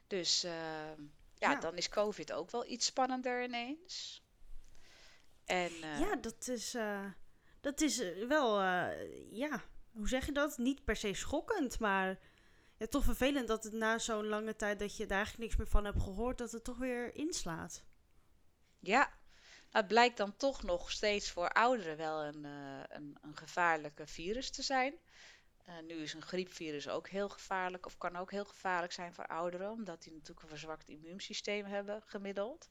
Dus 0.06 0.40
ja, 0.40 0.96
ja, 1.50 1.60
dan 1.60 1.76
is 1.76 1.88
COVID 1.88 2.32
ook 2.32 2.50
wel 2.50 2.66
iets 2.66 2.86
spannender 2.86 3.44
ineens. 3.44 4.22
En, 5.44 5.72
eh, 5.82 6.00
Ja, 6.00 6.16
dat 6.16 6.48
is, 6.48 6.74
eh, 6.74 7.04
dat 7.64 7.80
is 7.80 7.98
eh, 7.98 8.26
wel, 8.26 8.60
eh, 8.60 9.30
ja, 9.30 9.62
hoe 9.92 10.08
zeg 10.08 10.26
je 10.26 10.32
dat? 10.32 10.58
Niet 10.58 10.84
per 10.84 10.96
se 10.96 11.14
schokkend, 11.14 11.78
maar 11.78 12.18
ja, 12.76 12.86
toch 12.86 13.04
vervelend 13.04 13.48
dat 13.48 13.64
het 13.64 13.72
na 13.72 13.98
zo'n 13.98 14.26
lange 14.26 14.56
tijd 14.56 14.78
dat 14.78 14.96
je 14.96 15.06
daar 15.06 15.16
eigenlijk 15.16 15.46
niks 15.46 15.56
meer 15.56 15.70
van 15.70 15.84
hebt 15.84 16.02
gehoord, 16.02 16.38
dat 16.38 16.52
het 16.52 16.64
toch 16.64 16.78
weer 16.78 17.14
inslaat. 17.14 17.84
ja, 18.80 19.12
het 19.70 19.88
blijkt 19.88 20.16
dan 20.16 20.36
toch 20.36 20.62
nog 20.62 20.90
steeds 20.90 21.30
voor 21.30 21.48
ouderen 21.48 21.96
wel 21.96 22.24
een, 22.24 22.44
eh, 22.44 22.82
een, 22.88 23.16
een 23.20 23.36
gevaarlijke 23.36 24.06
virus 24.06 24.50
te 24.50 24.62
zijn. 24.62 24.94
Nu 25.86 25.94
is 25.94 26.14
een 26.14 26.22
griepvirus 26.22 26.88
ook 26.88 27.08
heel 27.08 27.28
gevaarlijk, 27.28 27.86
of 27.86 27.98
kan 27.98 28.16
ook 28.16 28.30
heel 28.30 28.44
gevaarlijk 28.44 28.92
zijn 28.92 29.14
voor 29.14 29.26
ouderen, 29.26 29.70
omdat 29.70 30.02
die 30.02 30.12
natuurlijk 30.12 30.42
een 30.42 30.48
verzwakt 30.48 30.88
immuunsysteem 30.88 31.64
hebben 31.64 32.02
gemiddeld. 32.06 32.70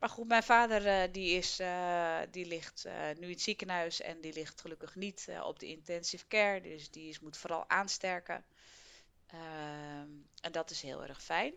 Maar 0.00 0.08
goed, 0.08 0.26
mijn 0.28 0.42
vader 0.42 0.86
eh, 0.86 1.12
die 1.12 1.36
is, 1.36 1.58
eh, 1.58 2.18
die 2.30 2.46
ligt 2.46 2.84
eh, 2.84 2.94
nu 3.18 3.24
in 3.26 3.30
het 3.30 3.40
ziekenhuis 3.40 4.00
en 4.00 4.20
die 4.20 4.32
ligt 4.32 4.60
gelukkig 4.60 4.94
niet 4.94 5.28
op 5.42 5.58
de 5.58 5.66
intensive 5.66 6.26
care, 6.26 6.60
dus 6.60 6.90
die 6.90 7.08
is, 7.08 7.20
moet 7.20 7.36
vooral 7.36 7.68
aansterken. 7.68 8.44
Ehm, 9.26 10.08
en 10.40 10.52
dat 10.52 10.70
is 10.70 10.82
heel 10.82 11.02
erg 11.02 11.22
fijn. 11.22 11.54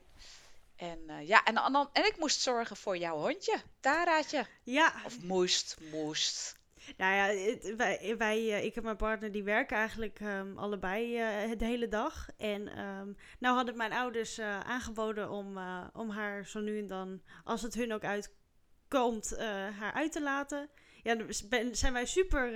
En, 0.76 1.26
ja, 1.26 1.44
en, 1.44 1.54
dan- 1.54 1.90
en 1.94 2.06
ik 2.06 2.18
moest 2.18 2.42
zorgen 2.42 2.78
voor 2.78 2.98
jouw 2.98 3.18
hondje, 3.18 3.62
Taraatje. 3.80 4.46
Ja, 4.64 5.02
Of 5.06 5.20
moest, 5.22 5.78
moest. 5.92 6.56
Nou 6.98 7.16
ja, 7.16 7.26
het- 7.52 7.76
wij, 8.18 8.52
eh, 8.52 8.64
ik 8.64 8.76
en 8.76 8.84
mijn 8.84 8.96
partner, 8.96 9.32
die 9.32 9.44
werken 9.44 9.78
eigenlijk 9.78 10.20
ehm, 10.20 10.58
allebei 10.58 11.18
eh, 11.18 11.58
de 11.58 11.66
hele 11.66 11.88
dag. 11.88 12.28
En 12.38 12.68
ehm, 12.68 13.14
nou 13.40 13.56
hadden 13.56 13.78
mijn 13.78 13.94
ouders 13.94 14.38
eh, 14.38 14.60
aangeboden 14.60 15.30
om, 15.30 15.58
om 15.94 16.10
haar 16.10 16.46
zo 16.46 16.60
nu 16.60 16.80
en 16.80 16.88
dan, 16.88 17.22
als 17.44 17.62
het 17.62 17.74
hun 17.74 17.94
ook 17.94 18.04
uitkomt, 18.04 19.38
haar 19.80 19.94
uit 19.94 20.12
te 20.12 20.22
laten. 20.22 20.70
Ja, 21.04 21.16
daar 21.16 21.34
zijn 21.72 21.94
wij 21.94 22.06
super 22.06 22.52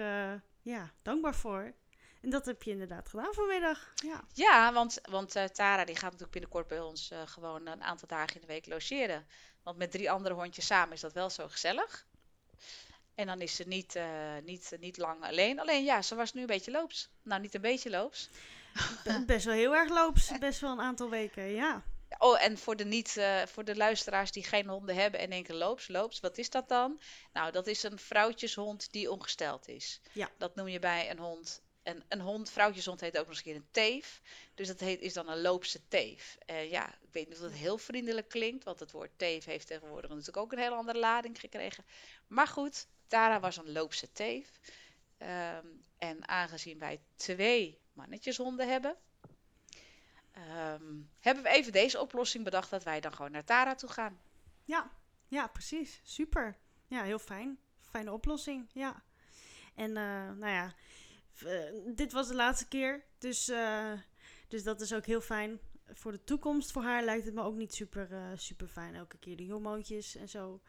ja, 0.62 0.92
dankbaar 1.02 1.36
voor. 1.36 1.74
En 2.22 2.30
dat 2.30 2.46
heb 2.46 2.64
je 2.64 2.72
inderdaad 2.72 3.10
gedaan 3.10 3.34
vanmiddag. 3.34 3.92
Ja. 3.96 4.24
Ja, 4.34 4.74
want, 4.74 5.00
want 5.10 5.32
Tara 5.54 5.86
die 5.86 5.96
gaat 5.96 6.04
natuurlijk 6.12 6.32
binnenkort 6.32 6.68
bij 6.68 6.80
ons 6.80 7.12
gewoon 7.26 7.68
een 7.68 7.84
aantal 7.84 8.08
dagen 8.08 8.36
in 8.36 8.42
de 8.42 8.48
week 8.48 8.66
logeren. 8.68 9.28
Want 9.64 9.78
met 9.78 9.92
drie 9.92 10.12
andere 10.12 10.36
hondjes 10.36 10.66
samen 10.66 10.94
is 10.94 11.02
dat 11.02 11.14
wel 11.14 11.30
zo 11.30 11.48
gezellig. 11.48 12.06
En 13.18 13.28
dan 13.28 13.42
is 13.42 13.56
ze 13.56 13.64
niet, 13.64 13.96
eh, 13.96 14.38
niet, 14.44 14.72
niet 14.80 14.98
lang 14.98 15.24
alleen. 15.24 15.60
Alleen 15.60 15.84
ja, 15.84 16.02
ze 16.02 16.16
was 16.16 16.34
nu 16.34 16.42
een 16.42 16.48
beetje 16.48 16.72
loops. 16.72 17.10
Nou, 17.24 17.42
niet 17.42 17.56
een 17.56 17.62
beetje 17.62 17.90
loops. 17.90 18.30
Be- 19.04 19.24
Best 19.26 19.46
wel 19.46 19.54
heel 19.54 19.76
erg 19.76 19.90
loops. 19.90 20.32
Best 20.40 20.60
wel 20.60 20.72
een 20.72 20.82
aantal 20.82 21.10
weken, 21.10 21.44
ja. 21.44 21.84
Oh, 22.18 22.44
en 22.44 22.58
voor 22.58 22.76
de, 22.76 22.86
niet, 22.86 23.18
eh, 23.18 23.46
voor 23.46 23.64
de 23.64 23.76
luisteraars 23.76 24.32
die 24.32 24.44
geen 24.44 24.68
honden 24.68 24.96
hebben 24.96 25.20
en 25.20 25.30
denken 25.30 25.56
loops, 25.56 25.88
loops, 25.88 26.20
wat 26.20 26.38
is 26.38 26.50
dat 26.50 26.70
dan? 26.70 27.00
Nou, 27.34 27.52
dat 27.52 27.68
is 27.68 27.84
een 27.84 28.00
vrouwtjeshond 28.00 28.92
die 28.92 29.12
ongesteld 29.12 29.68
is. 29.68 30.02
Ja. 30.12 30.30
Dat 30.38 30.56
noem 30.56 30.68
je 30.68 30.80
bij 30.80 31.10
een 31.10 31.20
hond. 31.20 31.62
En 31.84 32.04
een 32.08 32.22
hond, 32.22 32.50
vrouwtjeshond 32.52 33.02
heet 33.02 33.18
ook 33.18 33.28
nog 33.28 33.30
eens 33.30 33.38
een 33.38 33.44
keer 33.44 33.56
een 33.56 33.68
teef. 33.72 34.22
Dus 34.56 34.68
dat 34.68 34.80
heet, 34.80 35.02
is 35.02 35.14
dan 35.14 35.30
een 35.30 35.42
loopse 35.42 35.88
teef. 35.88 36.38
Eh, 36.46 36.72
ja, 36.72 36.88
ik 36.90 37.12
weet 37.12 37.28
niet 37.28 37.38
of 37.38 37.44
het 37.44 37.54
heel 37.54 37.78
vriendelijk 37.78 38.30
klinkt, 38.30 38.64
want 38.64 38.80
het 38.80 38.92
woord 38.92 39.12
teef 39.18 39.46
heeft 39.46 39.68
tegenwoordig 39.68 40.10
natuurlijk 40.10 40.38
ook 40.38 40.52
een 40.52 40.60
hele 40.60 40.76
andere 40.76 41.00
lading 41.00 41.40
gekregen. 41.40 41.86
Maar 42.28 42.48
goed, 42.48 42.88
Tara 43.08 43.40
was 43.40 43.58
een 43.58 43.72
loopse 43.72 44.12
teef. 44.12 44.60
Ehm, 45.18 45.66
en 45.98 46.28
aangezien 46.28 46.80
wij 46.80 47.02
twee 47.16 47.80
mannetjeshonden 47.94 48.70
hebben, 48.70 48.98
ehm, 50.32 50.96
hebben 51.20 51.44
we 51.44 51.50
even 51.50 51.72
deze 51.72 52.00
oplossing 52.00 52.44
bedacht 52.44 52.70
dat 52.70 52.84
wij 52.84 53.00
dan 53.00 53.14
gewoon 53.14 53.32
naar 53.32 53.44
Tara 53.44 53.76
toe 53.76 53.90
gaan. 53.90 54.22
Ja, 54.64 54.92
ja, 55.28 55.48
precies. 55.48 56.02
Super. 56.04 56.58
Ja, 56.88 57.04
heel 57.04 57.20
fijn. 57.20 57.60
Fijne 57.82 58.12
oplossing, 58.12 58.70
ja. 58.74 59.04
En 59.76 59.98
eh, 59.98 60.32
nou 60.32 60.48
ja, 60.48 60.74
eh, 61.46 61.96
dit 61.96 62.12
was 62.12 62.28
de 62.28 62.36
laatste 62.36 62.68
keer. 62.68 63.04
Dus, 63.18 63.50
eh, 63.50 63.92
dus 64.48 64.64
dat 64.64 64.82
is 64.82 64.94
ook 64.94 65.06
heel 65.06 65.22
fijn. 65.22 65.60
Voor 65.94 66.12
de 66.12 66.24
toekomst 66.24 66.72
voor 66.72 66.84
haar 66.84 67.04
lijkt 67.04 67.26
het 67.26 67.34
me 67.34 67.42
ook 67.42 67.56
niet 67.56 67.74
super, 67.74 68.34
super 68.36 68.68
fijn. 68.68 68.96
Elke 68.96 69.18
keer 69.18 69.38
die 69.38 69.52
hormoontjes 69.52 70.16
en 70.16 70.30
zo. 70.30 70.62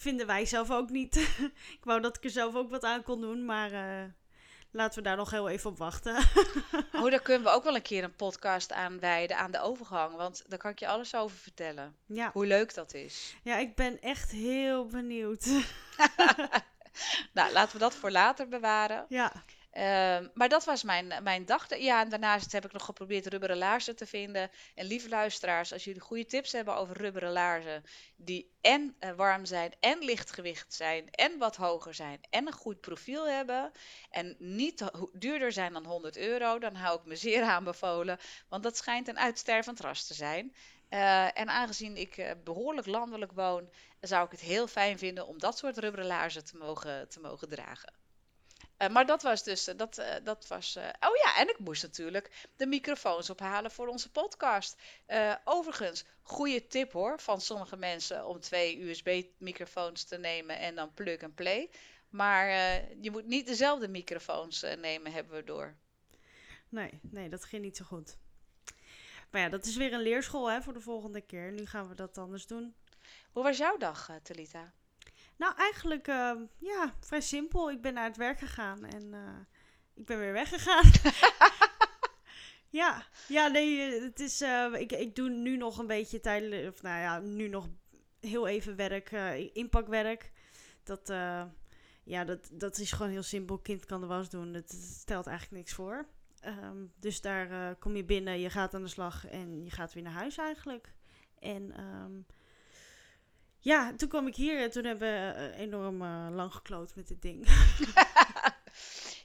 Vinden 0.00 0.26
wij 0.26 0.46
zelf 0.46 0.70
ook 0.70 0.90
niet. 0.90 1.16
ik 1.78 1.84
wou 1.84 2.00
dat 2.00 2.16
ik 2.16 2.24
er 2.24 2.30
zelf 2.30 2.54
ook 2.54 2.70
wat 2.70 2.84
aan 2.84 3.02
kon 3.02 3.20
doen. 3.20 3.44
Maar 3.44 3.72
eh, 3.72 4.04
laten 4.70 5.02
we 5.02 5.08
daar 5.08 5.16
nog 5.16 5.30
heel 5.30 5.48
even 5.48 5.70
op 5.70 5.78
wachten. 5.78 6.16
Oh, 6.92 7.10
daar 7.10 7.22
kunnen 7.22 7.42
we 7.42 7.50
ook 7.50 7.64
wel 7.64 7.74
een 7.74 7.82
keer 7.82 8.04
een 8.04 8.14
podcast 8.16 8.72
aan 8.72 9.00
wijden 9.00 9.36
aan 9.36 9.50
de 9.50 9.60
overgang, 9.60 10.16
want 10.16 10.44
daar 10.48 10.58
kan 10.58 10.70
ik 10.70 10.78
je 10.78 10.88
alles 10.88 11.14
over 11.14 11.36
vertellen. 11.36 11.96
ja. 12.06 12.30
Hoe 12.32 12.46
leuk 12.46 12.74
dat 12.74 12.94
is. 12.94 13.36
ja, 13.42 13.56
ik 13.56 13.74
ben 13.74 14.00
echt 14.00 14.30
heel 14.30 14.86
benieuwd. 14.86 15.46
Nou, 17.32 17.52
laten 17.52 17.72
we 17.72 17.78
dat 17.78 17.94
voor 17.94 18.10
later 18.10 18.48
bewaren. 18.48 19.06
ja. 19.08 19.32
Ehm, 19.70 20.28
maar 20.34 20.48
dat 20.48 20.64
was 20.64 20.82
mijn, 20.82 21.22
mijn 21.22 21.44
dag. 21.44 21.78
Ja, 21.78 22.00
en 22.00 22.08
daarnaast 22.08 22.52
heb 22.52 22.64
ik 22.64 22.72
nog 22.72 22.84
geprobeerd 22.84 23.26
rubberen 23.26 23.56
laarzen 23.56 23.96
te 23.96 24.06
vinden. 24.06 24.50
En 24.74 24.86
lieve 24.86 25.08
luisteraars, 25.08 25.72
als 25.72 25.84
jullie 25.84 26.00
goede 26.00 26.26
tips 26.26 26.52
hebben 26.52 26.76
over 26.76 26.96
rubberen 26.96 27.32
laarzen, 27.32 27.84
die 28.16 28.56
en 28.60 28.96
eh, 28.98 29.12
warm 29.12 29.44
zijn, 29.44 29.72
en 29.80 29.98
lichtgewicht 29.98 30.74
zijn, 30.74 31.10
en 31.10 31.38
wat 31.38 31.56
hoger 31.56 31.94
zijn, 31.94 32.20
en 32.30 32.46
een 32.46 32.52
goed 32.52 32.80
profiel 32.80 33.28
hebben, 33.28 33.72
en 34.10 34.36
niet 34.38 34.84
duurder 35.12 35.52
zijn 35.52 35.72
dan 35.72 35.84
100 35.86 36.16
euro, 36.16 36.58
dan 36.58 36.74
hou 36.74 36.98
ik 36.98 37.04
me 37.04 37.16
zeer 37.16 37.42
aanbevolen, 37.54 38.18
want 38.48 38.62
dat 38.62 38.76
schijnt 38.76 39.08
een 39.08 39.18
uitstervend 39.18 39.80
ras 39.80 40.06
te 40.06 40.14
zijn. 40.14 40.54
Eh, 40.88 41.38
en 41.38 41.48
aangezien 41.48 41.96
ik 41.96 42.16
eh, 42.16 42.30
behoorlijk 42.44 42.86
landelijk 42.86 43.32
woon, 43.32 43.70
zou 44.00 44.24
ik 44.24 44.30
het 44.30 44.40
heel 44.40 44.66
fijn 44.66 44.98
vinden 44.98 45.26
om 45.26 45.38
dat 45.38 45.58
soort 45.58 45.78
rubberen 45.78 46.06
laarzen 46.06 46.44
te 46.44 46.56
mogen, 46.56 47.08
te 47.08 47.20
mogen 47.20 47.48
dragen. 47.48 47.99
Eh, 48.80 48.88
maar 48.88 49.06
dat 49.06 49.22
was 49.22 49.42
dus, 49.42 49.66
eh, 49.66 49.76
dat, 49.76 49.98
eh, 49.98 50.14
dat 50.24 50.46
was, 50.46 50.76
oh 50.76 51.16
ja, 51.24 51.36
en 51.36 51.48
ik 51.48 51.58
moest 51.58 51.82
natuurlijk 51.82 52.48
de 52.56 52.66
microfoons 52.66 53.30
ophalen 53.30 53.70
voor 53.70 53.86
onze 53.88 54.10
podcast. 54.10 54.76
Overigens, 55.44 56.04
goede 56.22 56.66
tip 56.66 56.92
hoor, 56.92 57.20
van 57.20 57.40
sommige 57.40 57.76
mensen 57.76 58.26
om 58.26 58.40
twee 58.40 58.88
USB-microfoons 58.88 60.04
te 60.04 60.18
nemen 60.18 60.58
en 60.58 60.74
dan 60.74 60.94
plug 60.94 61.22
and 61.22 61.34
play. 61.34 61.70
Maar 62.08 62.48
je 63.00 63.10
moet 63.10 63.26
niet 63.26 63.46
dezelfde 63.46 63.88
microfoons 63.88 64.60
nemen, 64.60 65.12
hebben 65.12 65.36
we 65.36 65.44
door. 65.44 65.76
Nee, 66.68 67.00
nee, 67.02 67.28
dat 67.28 67.44
ging 67.44 67.62
niet 67.62 67.76
zo 67.76 67.84
goed. 67.84 68.16
Maar 69.30 69.40
ja, 69.40 69.48
dat 69.48 69.64
is 69.64 69.76
weer 69.76 69.92
een 69.92 70.02
leerschool 70.02 70.50
hè, 70.50 70.62
voor 70.62 70.72
de 70.72 70.80
volgende 70.80 71.20
keer. 71.20 71.52
Nu 71.52 71.66
gaan 71.66 71.88
we 71.88 71.94
dat 71.94 72.18
anders 72.18 72.46
doen. 72.46 72.74
Hoe 73.32 73.42
was 73.42 73.56
jouw 73.56 73.76
dag, 73.76 74.10
Talita? 74.22 74.72
Nou, 75.40 75.54
eigenlijk, 75.56 76.08
eh, 76.08 76.32
ja, 76.58 76.94
vrij 77.00 77.20
simpel. 77.20 77.70
Ik 77.70 77.82
ben 77.82 77.94
naar 77.94 78.04
het 78.04 78.16
werk 78.16 78.38
gegaan 78.38 78.84
en 78.84 79.14
eh, 79.14 79.40
ik 79.94 80.06
ben 80.06 80.18
weer 80.18 80.32
weggegaan. 80.32 80.90
ja, 82.80 83.06
ja, 83.28 83.48
nee, 83.48 83.80
eh, 83.80 84.02
het 84.02 84.20
is, 84.20 84.40
eh, 84.40 84.72
ik, 84.72 84.92
ik 84.92 85.14
doe 85.14 85.28
nu 85.28 85.56
nog 85.56 85.78
een 85.78 85.86
beetje 85.86 86.20
tijdelijk, 86.20 86.68
of 86.68 86.82
nou 86.82 87.00
ja, 87.00 87.18
nu 87.18 87.48
nog 87.48 87.68
heel 88.20 88.46
even 88.46 88.76
werk, 88.76 89.10
inpakwerk. 89.52 90.32
Dat, 90.82 91.08
ja, 92.04 92.24
dat, 92.24 92.50
dat 92.52 92.78
is 92.78 92.92
gewoon 92.92 93.12
heel 93.12 93.22
simpel. 93.22 93.58
Kind 93.58 93.84
kan 93.84 94.00
de 94.00 94.06
was 94.06 94.30
doen. 94.30 94.54
Het 94.54 94.70
stelt 95.00 95.26
eigenlijk 95.26 95.56
niks 95.56 95.72
voor. 95.72 96.06
Ehm, 96.40 96.86
dus 96.96 97.20
daar 97.20 97.76
kom 97.76 97.96
je 97.96 98.04
binnen, 98.04 98.40
je 98.40 98.50
gaat 98.50 98.74
aan 98.74 98.82
de 98.82 98.88
slag 98.88 99.26
en 99.26 99.64
je 99.64 99.70
gaat 99.70 99.92
weer 99.92 100.02
naar 100.02 100.12
huis 100.12 100.36
eigenlijk. 100.36 100.94
En 101.38 101.72
ehm, 101.72 102.12
ja, 103.60 103.92
toen 103.96 104.08
kwam 104.08 104.26
ik 104.26 104.34
hier 104.34 104.60
en 104.60 104.70
toen 104.70 104.84
hebben 104.84 105.08
we 105.08 105.32
eh, 105.32 105.60
enorm 105.60 106.02
eh, 106.02 106.26
lang 106.30 106.54
gekloot 106.54 106.94
met 106.94 107.08
dit 107.08 107.22
ding. 107.22 107.46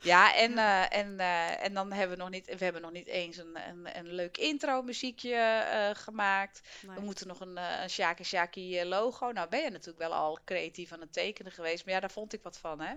Ja, 0.02 0.36
en, 0.36 0.58
eh, 0.58 0.98
en, 0.98 1.20
en 1.60 1.74
dan 1.74 1.92
hebben 1.92 2.18
we 2.18 2.24
nog 2.24 2.32
niet, 2.32 2.46
we 2.46 2.64
hebben 2.64 2.82
nog 2.82 2.92
niet 2.92 3.08
eens 3.08 3.38
een, 3.38 3.58
een, 3.70 3.98
een 3.98 4.14
leuk 4.14 4.38
intro 4.38 4.82
muziekje 4.82 5.64
gemaakt. 5.98 6.62
Nee. 6.88 6.96
We 6.96 7.02
moeten 7.02 7.28
nog 7.28 7.40
een, 7.40 7.58
een 7.58 7.90
Shaki 7.90 8.24
Shaki 8.24 8.86
logo. 8.86 9.32
Nou 9.32 9.50
ben 9.50 9.62
je 9.62 9.70
natuurlijk 9.70 9.98
wel 9.98 10.14
al 10.14 10.40
creatief 10.46 10.92
aan 10.92 11.00
het 11.00 11.14
tekenen 11.14 11.52
geweest, 11.52 11.86
maar 11.86 11.94
ja, 11.94 12.00
daar 12.00 12.12
vond 12.12 12.34
ik 12.34 12.44
wat 12.44 12.58
van, 12.58 12.82
hè? 12.82 12.94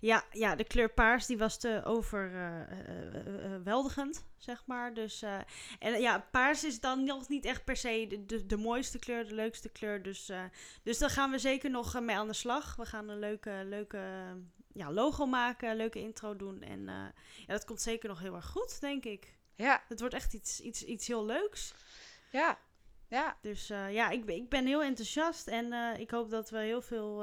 Ja, 0.00 0.24
ja, 0.30 0.54
de 0.54 0.64
kleur 0.64 0.90
paars 0.90 1.26
die 1.26 1.38
was 1.38 1.58
te 1.58 1.80
overweldigend, 1.84 4.24
zeg 4.40 4.66
maar. 4.66 4.94
Dus, 4.94 5.22
eh, 5.22 5.38
en 5.78 6.00
ja, 6.00 6.28
paars 6.30 6.64
is 6.64 6.80
dan 6.80 7.04
nog 7.04 7.28
niet 7.28 7.44
echt 7.44 7.64
per 7.64 7.76
se 7.76 8.06
de, 8.08 8.24
de, 8.26 8.46
de 8.46 8.56
mooiste 8.56 8.98
kleur, 8.98 9.28
de 9.28 9.34
leukste 9.34 9.68
kleur. 9.68 10.02
Dus, 10.02 10.28
eh, 10.28 10.44
dus 10.82 10.98
daar 10.98 11.10
gaan 11.10 11.30
we 11.30 11.38
zeker 11.38 11.70
nog 11.70 11.94
eh, 11.94 12.00
mee 12.02 12.16
aan 12.16 12.26
de 12.26 12.32
slag. 12.32 12.76
We 12.76 12.86
gaan 12.86 13.08
een 13.08 13.18
leuke, 13.18 13.62
leuke 13.64 14.00
ja, 14.72 14.92
logo 14.92 15.26
maken, 15.26 15.70
een 15.70 15.76
leuke 15.76 15.98
intro 16.00 16.36
doen. 16.36 16.62
En 16.62 16.84
ja, 16.84 17.12
dat 17.46 17.64
komt 17.64 17.80
zeker 17.80 18.08
nog 18.08 18.20
heel 18.20 18.34
erg 18.34 18.46
goed, 18.46 18.80
denk 18.80 19.04
ik. 19.04 19.38
Ja, 19.54 19.82
Het 19.88 20.00
wordt 20.00 20.14
echt 20.14 20.34
iets, 20.34 20.60
iets, 20.60 20.84
iets 20.84 21.06
heel 21.06 21.24
leuks. 21.26 21.74
ja, 22.30 22.58
ja. 23.08 23.38
Dus 23.42 23.66
ja, 23.66 24.10
ik, 24.10 24.24
ben- 24.24 24.34
ik 24.36 24.48
ben 24.48 24.66
heel 24.66 24.82
enthousiast 24.82 25.46
en 25.46 25.72
ik 26.00 26.10
hoop 26.10 26.30
dat 26.30 26.50
we 26.50 26.58
heel 26.58 26.82
veel 26.82 27.22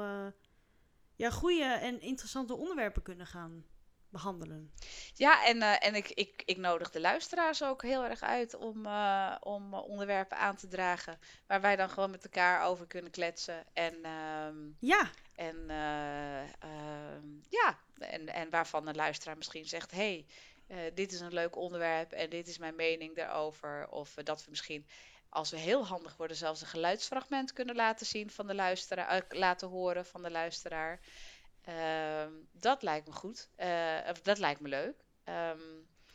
ja, 1.16 1.30
goede 1.30 1.64
en 1.64 2.00
interessante 2.00 2.54
onderwerpen 2.54 3.02
kunnen 3.02 3.26
gaan 3.26 3.64
behandelen. 4.10 4.72
Ja, 5.14 5.44
en, 5.46 5.62
eh, 5.62 5.86
en 5.86 5.94
ik, 5.94 6.08
ik, 6.10 6.42
ik 6.44 6.56
nodig 6.56 6.90
de 6.90 7.00
luisteraars 7.00 7.62
ook 7.62 7.82
heel 7.82 8.04
erg 8.04 8.22
uit 8.22 8.54
om, 8.54 8.86
eh, 8.86 9.34
om 9.40 9.74
eh, 9.74 9.88
onderwerpen 9.88 10.38
aan 10.38 10.56
te 10.56 10.68
dragen 10.68 11.18
waar 11.46 11.60
wij 11.60 11.76
dan 11.76 11.90
gewoon 11.90 12.10
met 12.10 12.24
elkaar 12.24 12.64
over 12.66 12.86
kunnen 12.86 13.10
kletsen. 13.10 13.64
En, 13.72 14.04
ehm, 14.04 14.56
Ja, 14.78 15.10
en, 15.34 15.70
eh, 15.70 16.42
ehm, 16.42 17.26
ja, 17.48 17.78
en, 17.98 18.28
en 18.28 18.50
waarvan 18.50 18.84
de 18.84 18.94
luisteraar 18.94 19.36
misschien 19.36 19.64
zegt: 19.66 19.90
hey, 19.90 20.26
dit 20.94 21.12
is 21.12 21.20
een 21.20 21.32
leuk 21.32 21.56
onderwerp 21.56 22.12
en 22.12 22.30
dit 22.30 22.48
is 22.48 22.58
mijn 22.58 22.74
mening 22.74 23.16
daarover. 23.16 23.88
Of 23.90 24.14
dat 24.14 24.44
we 24.44 24.50
misschien, 24.50 24.86
als 25.28 25.50
we 25.50 25.56
heel 25.58 25.86
handig 25.86 26.16
worden, 26.16 26.36
zelfs 26.36 26.60
een 26.60 26.66
geluidsfragment 26.66 27.52
kunnen 27.52 27.74
laten 27.74 28.06
zien 28.06 28.30
van 28.30 28.46
de 28.46 28.54
luisteraar, 28.54 29.24
laten 29.28 29.68
horen 29.68 30.06
van 30.06 30.22
de 30.22 30.30
luisteraar. 30.30 31.00
Ehm, 31.68 32.32
dat 32.52 32.82
lijkt 32.82 33.06
me 33.06 33.12
goed. 33.12 33.50
Eh, 33.56 33.98
of 34.10 34.20
dat 34.22 34.38
lijkt 34.38 34.60
me 34.60 34.68
leuk. 34.68 35.04
Ehm, 35.24 35.58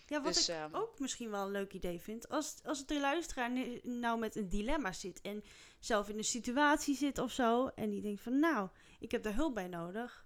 ja 0.07 0.22
wat 0.22 0.33
dus, 0.33 0.50
ik 0.50 0.55
ehm, 0.55 0.75
ook 0.75 1.00
misschien 1.00 1.29
wel 1.29 1.45
een 1.45 1.51
leuk 1.51 1.74
idee 1.74 2.01
vind. 2.01 2.29
Als, 2.29 2.60
als 2.63 2.86
de 2.86 3.00
luisteraar 3.00 3.51
nou 3.83 4.19
met 4.19 4.36
een 4.36 4.50
dilemma 4.50 4.91
zit 4.91 5.22
en 5.22 5.43
zelf 5.79 6.10
in 6.10 6.17
een 6.17 6.24
situatie 6.24 6.95
zit 6.95 7.17
of 7.17 7.31
zo. 7.31 7.67
En 7.67 7.89
die 7.89 8.01
denkt 8.01 8.22
van 8.22 8.39
nou, 8.39 8.69
ik 9.00 9.12
heb 9.12 9.24
daar 9.24 9.36
hulp 9.36 9.53
bij 9.53 9.67
nodig. 9.67 10.25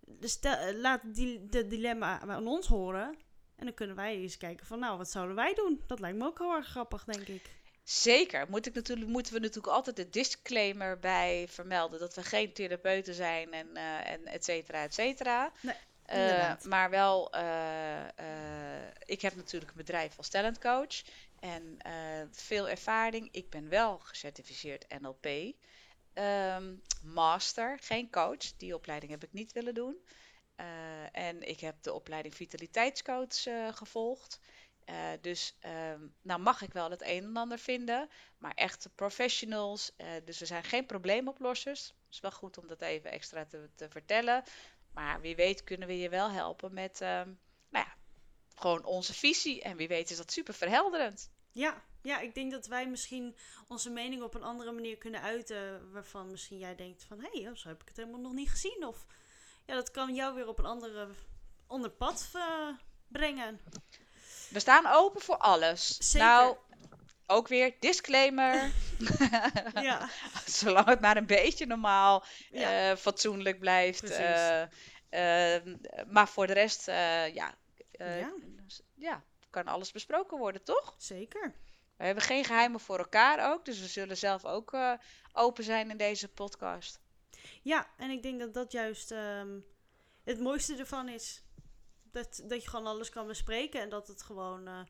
Dus 0.00 0.32
stel, 0.32 0.56
eh, 0.56 0.78
laat 0.78 1.14
die, 1.14 1.48
de 1.48 1.66
dilemma 1.66 2.20
aan 2.20 2.46
ons 2.46 2.66
horen. 2.66 3.16
En 3.56 3.64
dan 3.64 3.74
kunnen 3.74 3.96
wij 3.96 4.16
eens 4.16 4.36
kijken 4.36 4.66
van 4.66 4.78
nou, 4.78 4.96
wat 4.98 5.10
zouden 5.10 5.36
wij 5.36 5.54
doen? 5.54 5.82
Dat 5.86 6.00
lijkt 6.00 6.18
me 6.18 6.24
ook 6.24 6.38
heel 6.38 6.54
erg 6.54 6.66
grappig, 6.66 7.04
denk 7.04 7.28
ik. 7.28 7.57
Zeker. 7.88 8.46
Moet 8.48 8.66
ik 8.66 8.74
natuurlijk, 8.74 9.10
moeten 9.10 9.32
we 9.32 9.38
natuurlijk 9.38 9.74
altijd 9.74 9.96
de 9.96 10.10
disclaimer 10.10 10.98
bij 10.98 11.46
vermelden 11.48 12.00
dat 12.00 12.14
we 12.14 12.22
geen 12.22 12.52
therapeuten 12.52 13.14
zijn 13.14 13.52
en, 13.52 13.76
eh 13.76 14.10
en 14.10 14.26
et 14.26 14.44
cetera, 14.44 14.82
et 14.82 14.94
cetera. 14.94 15.52
Nee, 15.60 15.74
Eh, 16.02 16.54
maar 16.62 16.90
wel, 16.90 17.32
eh, 17.32 18.06
ik 19.04 19.20
heb 19.20 19.36
natuurlijk 19.36 19.70
een 19.70 19.76
bedrijf 19.76 20.16
als 20.16 20.28
talentcoach 20.28 21.02
en 21.40 21.78
veel 22.30 22.68
ervaring. 22.68 23.28
Ik 23.30 23.50
ben 23.50 23.68
wel 23.68 23.98
gecertificeerd 23.98 25.00
NLP. 25.00 25.54
Ehm, 26.12 26.74
master, 27.02 27.78
geen 27.80 28.10
coach. 28.10 28.56
Die 28.56 28.74
opleiding 28.74 29.10
heb 29.12 29.24
ik 29.24 29.32
niet 29.32 29.52
willen 29.52 29.74
doen. 29.74 29.96
En 31.12 31.48
ik 31.48 31.60
heb 31.60 31.82
de 31.82 31.92
opleiding 31.92 32.34
vitaliteitscoach 32.34 33.42
gevolgd. 33.70 34.40
Eh, 34.88 35.10
dus 35.20 35.54
ehm, 35.60 36.06
nou 36.22 36.40
mag 36.40 36.62
ik 36.62 36.72
wel 36.72 36.90
het 36.90 37.02
een 37.02 37.24
en 37.24 37.36
ander 37.36 37.58
vinden, 37.58 38.08
maar 38.38 38.52
echte 38.54 38.88
professionals. 38.88 39.92
eh, 39.96 40.08
dus 40.24 40.38
we 40.38 40.46
zijn 40.46 40.64
geen 40.64 40.86
probleemoplossers. 40.86 41.86
Het 41.86 42.14
is 42.14 42.20
wel 42.20 42.30
goed 42.30 42.58
om 42.58 42.66
dat 42.66 42.80
even 42.80 43.10
extra 43.10 43.44
te, 43.44 43.68
te 43.74 43.88
vertellen. 43.88 44.42
Maar 44.92 45.20
wie 45.20 45.36
weet 45.36 45.64
kunnen 45.64 45.88
we 45.88 45.98
je 45.98 46.08
wel 46.08 46.30
helpen 46.30 46.74
met 46.74 47.00
ehm, 47.00 47.28
nou 47.68 47.86
ja, 47.86 47.94
gewoon 48.54 48.84
onze 48.84 49.14
visie. 49.14 49.62
En 49.62 49.76
wie 49.76 49.88
weet 49.88 50.10
is 50.10 50.16
dat 50.16 50.32
super 50.32 50.54
verhelderend. 50.54 51.30
Ja, 51.52 51.84
ja, 52.02 52.20
ik 52.20 52.34
denk 52.34 52.50
dat 52.50 52.66
wij 52.66 52.88
misschien 52.88 53.36
onze 53.66 53.90
mening 53.90 54.22
op 54.22 54.34
een 54.34 54.42
andere 54.42 54.72
manier 54.72 54.98
kunnen 54.98 55.22
uiten. 55.22 55.92
Waarvan 55.92 56.30
misschien 56.30 56.58
jij 56.58 56.74
denkt 56.74 57.04
van, 57.04 57.20
hé, 57.20 57.42
hey, 57.42 57.56
zo 57.56 57.68
heb 57.68 57.82
ik 57.82 57.88
het 57.88 57.96
helemaal 57.96 58.20
nog 58.20 58.32
niet 58.32 58.50
gezien. 58.50 58.86
Of 58.86 59.06
ja, 59.66 59.74
dat 59.74 59.90
kan 59.90 60.14
jou 60.14 60.34
weer 60.34 60.48
op 60.48 60.58
een 60.58 60.64
andere 60.66 61.08
onder 61.66 61.90
pad 61.90 62.30
eh, 62.32 62.68
brengen. 63.08 63.60
We 64.48 64.60
staan 64.60 64.86
open 64.86 65.20
voor 65.20 65.36
alles. 65.36 65.96
Zeker. 65.98 66.28
Nou, 66.28 66.56
ook 67.26 67.48
weer 67.48 67.74
disclaimer. 67.80 68.70
Ja, 69.74 70.08
Zolang 70.46 70.86
het 70.86 71.00
maar 71.00 71.16
een 71.16 71.26
beetje 71.26 71.66
normaal, 71.66 72.24
ja, 72.50 72.90
eh, 72.90 72.96
fatsoenlijk 72.96 73.58
blijft. 73.58 74.10
Eh, 74.10 75.56
maar 76.08 76.28
voor 76.28 76.46
de 76.46 76.52
rest, 76.52 76.86
ja, 76.86 77.54
Ja. 77.98 78.32
ja, 78.94 79.22
kan 79.50 79.66
alles 79.66 79.92
besproken 79.92 80.38
worden, 80.38 80.64
toch? 80.64 80.94
zeker. 80.98 81.54
We 81.96 82.04
hebben 82.04 82.24
geen 82.24 82.44
geheimen 82.44 82.80
voor 82.80 82.98
elkaar 82.98 83.52
ook, 83.52 83.64
dus 83.64 83.80
we 83.80 83.86
zullen 83.86 84.16
zelf 84.16 84.44
ook 84.44 84.76
open 85.32 85.64
zijn 85.64 85.90
in 85.90 85.96
deze 85.96 86.28
podcast. 86.28 87.00
Ja, 87.62 87.86
en 87.96 88.10
ik 88.10 88.22
denk 88.22 88.40
dat 88.40 88.54
dat 88.54 88.72
juist 88.72 89.10
ehm, 89.10 89.58
het 90.24 90.40
mooiste 90.40 90.76
ervan 90.76 91.08
is. 91.08 91.42
Dat, 92.10 92.42
dat 92.44 92.62
je 92.62 92.68
gewoon 92.68 92.86
alles 92.86 93.10
kan 93.10 93.26
bespreken 93.26 93.80
en 93.80 93.88
dat 93.88 94.08
het 94.08 94.22
gewoon, 94.22 94.66
eh, 94.66 94.80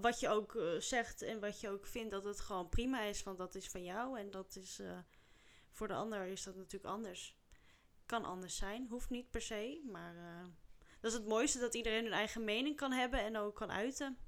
wat 0.00 0.20
je 0.20 0.28
ook 0.28 0.54
eh, 0.54 0.64
zegt 0.78 1.22
en 1.22 1.40
wat 1.40 1.60
je 1.60 1.70
ook 1.70 1.86
vindt, 1.86 2.10
dat 2.10 2.24
het 2.24 2.40
gewoon 2.40 2.68
prima 2.68 3.02
is. 3.02 3.22
Want 3.22 3.38
dat 3.38 3.54
is 3.54 3.68
van 3.68 3.84
jou 3.84 4.18
en 4.18 4.30
dat 4.30 4.56
is, 4.56 4.78
eh, 4.78 4.98
voor 5.70 5.88
de 5.88 5.94
ander 5.94 6.26
is 6.26 6.42
dat 6.42 6.56
natuurlijk 6.56 6.94
anders. 6.94 7.36
Kan 8.06 8.24
anders 8.24 8.56
zijn, 8.56 8.86
hoeft 8.90 9.10
niet 9.10 9.30
per 9.30 9.42
se, 9.42 9.80
maar 9.92 10.14
dat 11.00 11.10
is 11.10 11.16
het 11.16 11.26
mooiste 11.26 11.58
dat 11.58 11.74
iedereen 11.74 12.04
hun 12.04 12.12
eigen 12.12 12.44
mening 12.44 12.76
kan 12.76 12.92
hebben 12.92 13.20
en 13.20 13.36
ook 13.36 13.54
kan 13.54 13.70
uiten. 13.70 14.18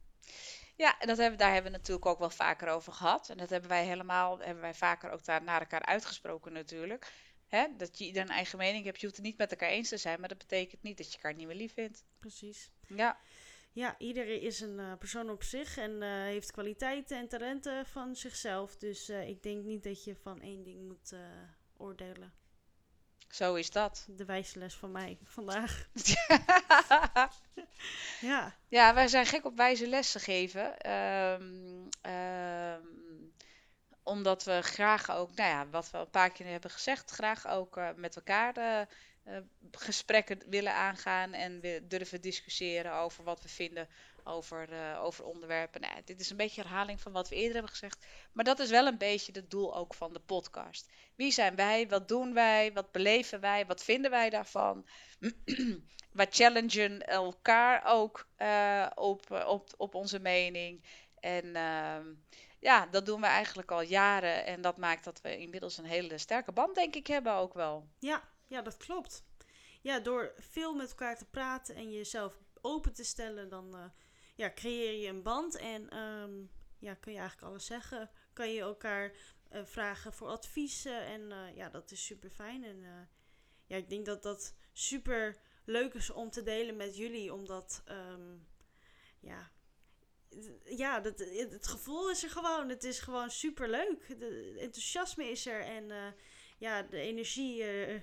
Ja, 0.76 0.98
en 0.98 1.06
dat 1.06 1.16
hebben, 1.16 1.38
daar 1.38 1.52
hebben 1.52 1.72
we 1.72 1.78
natuurlijk 1.78 2.06
ook 2.06 2.18
wel 2.18 2.30
vaker 2.30 2.68
over 2.68 2.92
gehad. 2.92 3.28
En 3.28 3.36
dat 3.36 3.50
hebben 3.50 3.68
wij 3.68 3.84
helemaal, 3.84 4.38
hebben 4.38 4.62
wij 4.62 4.74
vaker 4.74 5.10
ook 5.10 5.24
daar 5.24 5.42
naar 5.42 5.60
elkaar 5.60 5.84
uitgesproken 5.84 6.52
natuurlijk. 6.52 7.12
Hè? 7.54 7.66
Dat 7.76 7.98
je 7.98 8.04
ieder 8.04 8.22
een 8.22 8.28
eigen 8.28 8.58
mening 8.58 8.84
hebt. 8.84 9.00
Je 9.00 9.06
hoeft 9.06 9.18
het 9.18 9.26
niet 9.26 9.38
met 9.38 9.50
elkaar 9.50 9.68
eens 9.68 9.88
te 9.88 9.96
zijn, 9.96 10.20
maar 10.20 10.28
dat 10.28 10.38
betekent 10.38 10.82
niet 10.82 10.96
dat 10.96 11.06
je 11.06 11.14
elkaar 11.14 11.34
niet 11.34 11.46
meer 11.46 11.56
lief 11.56 11.72
vindt. 11.72 12.04
Precies. 12.18 12.70
Ja, 12.86 13.18
Ja, 13.72 13.94
iedereen 13.98 14.40
is 14.40 14.60
een 14.60 14.78
eh, 14.78 14.92
persoon 14.98 15.30
op 15.30 15.42
zich 15.42 15.76
en 15.76 16.02
eh, 16.02 16.08
heeft 16.08 16.52
kwaliteiten 16.52 17.18
en 17.18 17.28
talenten 17.28 17.86
van 17.86 18.16
zichzelf. 18.16 18.76
Dus 18.76 19.08
eh, 19.08 19.28
ik 19.28 19.42
denk 19.42 19.64
niet 19.64 19.82
dat 19.82 20.04
je 20.04 20.16
van 20.16 20.40
één 20.40 20.62
ding 20.62 20.88
moet 20.88 21.14
oordelen. 21.76 22.32
zo 23.28 23.54
is 23.54 23.70
dat. 23.70 24.06
De 24.08 24.24
wijze 24.24 24.58
les 24.58 24.74
van 24.74 24.92
mij 24.92 25.18
vandaag. 25.24 25.88
Ja, 28.20 28.56
Ja, 28.68 28.94
wij 28.94 29.08
zijn 29.08 29.26
gek 29.26 29.44
op 29.44 29.56
wijze 29.56 29.88
lessen 29.88 30.20
geven. 30.20 30.78
Ehm, 30.78 31.88
omdat 34.04 34.44
we 34.44 34.62
graag 34.62 35.10
ook, 35.10 35.34
nou 35.34 35.50
ja, 35.50 35.68
wat 35.68 35.90
we 35.90 35.98
een 35.98 36.10
paar 36.10 36.30
keer 36.30 36.46
hebben 36.46 36.70
gezegd, 36.70 37.10
graag 37.10 37.46
ook 37.46 37.76
eh, 37.76 37.88
met 37.96 38.16
elkaar 38.16 38.56
eh, 38.56 38.80
eh, 38.80 39.42
gesprekken 39.70 40.42
willen 40.46 40.74
aangaan 40.74 41.32
en 41.32 41.60
we 41.60 41.84
durven 41.88 42.20
discussiëren 42.20 42.92
over 42.92 43.24
wat 43.24 43.42
we 43.42 43.48
vinden 43.48 43.88
over, 44.24 44.68
over 44.98 45.24
onderwerpen. 45.24 45.80
Nou, 45.80 45.94
dit 46.04 46.20
is 46.20 46.30
een 46.30 46.36
beetje 46.36 46.60
herhaling 46.62 47.00
van 47.00 47.12
wat 47.12 47.28
we 47.28 47.34
eerder 47.34 47.52
hebben 47.52 47.70
gezegd, 47.70 48.06
maar 48.32 48.44
dat 48.44 48.58
is 48.58 48.70
wel 48.70 48.86
een 48.86 48.98
beetje 48.98 49.32
het 49.32 49.50
doel 49.50 49.76
ook 49.76 49.94
van 49.94 50.12
de 50.12 50.20
podcast. 50.20 50.90
Wie 51.14 51.32
zijn 51.32 51.56
wij? 51.56 51.88
Wat 51.88 52.08
doen 52.08 52.34
wij? 52.34 52.72
Wat 52.72 52.92
beleven 52.92 53.40
wij? 53.40 53.66
Wat 53.66 53.84
vinden 53.84 54.10
wij 54.10 54.30
daarvan? 54.30 54.86
we 56.18 56.26
challengen 56.30 57.06
elkaar 57.06 57.82
ook 57.84 58.26
op, 58.94 59.44
op, 59.46 59.74
op 59.76 59.94
onze 59.94 60.18
mening. 60.18 60.84
En 61.20 61.56
ehm, 61.56 62.06
ja, 62.64 62.86
dat 62.86 63.06
doen 63.06 63.20
we 63.20 63.26
eigenlijk 63.26 63.70
al 63.70 63.82
jaren. 63.82 64.46
En 64.46 64.60
dat 64.60 64.76
maakt 64.76 65.04
dat 65.04 65.20
we 65.20 65.38
inmiddels 65.38 65.78
een 65.78 65.84
hele 65.84 66.18
sterke 66.18 66.52
band, 66.52 66.74
denk 66.74 66.94
ik, 66.94 67.06
hebben 67.06 67.32
ook 67.32 67.54
wel. 67.54 67.88
ja, 67.98 68.28
ja, 68.46 68.62
dat 68.62 68.76
klopt. 68.76 69.24
Ja, 69.80 70.00
door 70.00 70.32
veel 70.36 70.74
met 70.74 70.88
elkaar 70.88 71.18
te 71.18 71.24
praten 71.24 71.74
en 71.74 71.92
jezelf 71.92 72.38
open 72.60 72.92
te 72.92 73.04
stellen, 73.04 73.48
dan 73.48 73.74
eh, 73.76 73.84
ja, 74.34 74.52
creëer 74.54 75.00
je 75.00 75.08
een 75.08 75.22
band. 75.22 75.56
En 75.56 75.88
ehm, 75.88 76.32
ja, 76.78 76.94
kun 76.94 77.12
je 77.12 77.18
eigenlijk 77.18 77.48
alles 77.48 77.66
zeggen. 77.66 78.10
Kan 78.32 78.52
je 78.52 78.60
elkaar 78.60 79.12
eh, 79.48 79.64
vragen 79.64 80.12
voor 80.12 80.28
adviezen. 80.28 81.04
En 81.04 81.32
eh, 81.32 81.56
ja, 81.56 81.68
dat 81.68 81.90
is 81.90 82.04
super 82.04 82.30
fijn. 82.30 82.64
En 82.64 83.08
ja, 83.66 83.76
ik 83.76 83.88
denk 83.88 84.06
dat 84.06 84.22
dat 84.22 84.54
super 84.72 85.36
leuk 85.64 85.94
is 85.94 86.10
om 86.10 86.30
te 86.30 86.42
delen 86.42 86.76
met 86.76 86.96
jullie. 86.96 87.32
Omdat, 87.32 87.82
ehm, 87.84 88.36
ja, 89.20 89.50
ja 90.64 91.00
dat, 91.00 91.18
het 91.18 91.52
het 91.52 91.66
gevoel 91.66 92.10
is 92.10 92.22
er 92.22 92.30
gewoon. 92.30 92.68
Het 92.68 92.84
is 92.84 93.00
gewoon 93.00 93.30
super 93.30 93.70
leuk. 93.70 94.18
De 94.18 94.56
enthousiasme 94.58 95.30
is 95.30 95.46
er. 95.46 95.60
En 95.60 95.90
eh, 95.90 96.12
ja, 96.58 96.82
de 96.82 96.98
energie 96.98 97.62
eh, 97.62 98.00